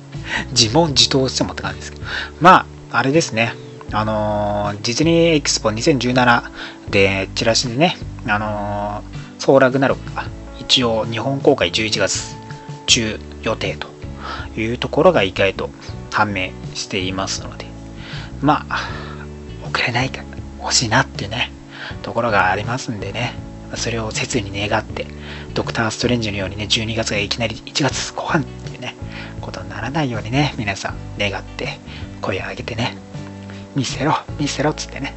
[0.58, 2.04] 自問自答してもって感じですけど。
[2.40, 3.54] まあ、あれですね。
[3.92, 6.42] あのディズニーエキスポ2017
[6.88, 10.24] で、チラシでね、あのーソーラグナロクが
[10.60, 12.34] 一応日本公開11月
[12.86, 13.88] 中予定と
[14.58, 15.68] いうところが意外と
[16.10, 17.71] 判明していますので、
[18.42, 18.88] まあ、
[19.64, 20.22] 遅れないか、
[20.60, 21.50] 欲しいなっていうね、
[22.02, 23.34] ところがありますんでね、
[23.76, 25.06] それを切に願って、
[25.54, 28.94] ドクター・ストレンジのようにね、12月がいきなり1月後半っていうね、
[29.40, 31.78] ことにならないようにね、皆さん願って、
[32.20, 32.96] 声を上げてね、
[33.74, 35.14] 見せろ、見せろっつってね、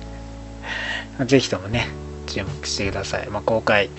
[1.25, 1.87] ぜひともね、
[2.27, 3.29] 注目してください。
[3.29, 3.89] まあ、公開、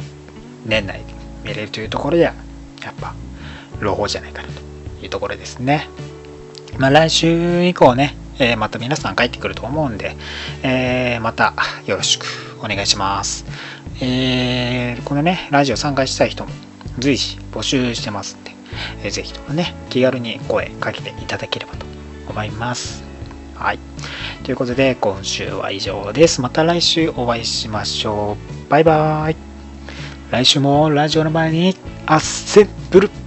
[0.64, 1.02] 年内
[1.44, 2.34] 見れるというところでは、
[2.82, 3.14] やっぱ、
[3.80, 4.60] 朗報じゃないかなと
[5.02, 5.88] いうところですね。
[6.78, 10.16] まあ、来週以降ね、えーまた皆さん帰ってくると思うんで、
[10.62, 11.54] えーまた
[11.86, 12.26] よろしく
[12.60, 13.44] お願いします。
[14.00, 16.50] えーこのね、ラジオ参加したい人も
[16.98, 18.52] 随時募集してますんで、
[19.04, 21.86] えーぜひともね、気軽に声かけていただければと
[22.28, 23.04] 思います。
[23.54, 23.78] はい。
[24.44, 26.42] ということで、今週は以上です。
[26.42, 28.70] また来週お会いしましょう。
[28.70, 29.36] バイバーイ。
[30.30, 31.74] 来週もラジオの前に
[32.04, 33.25] アッセンブル。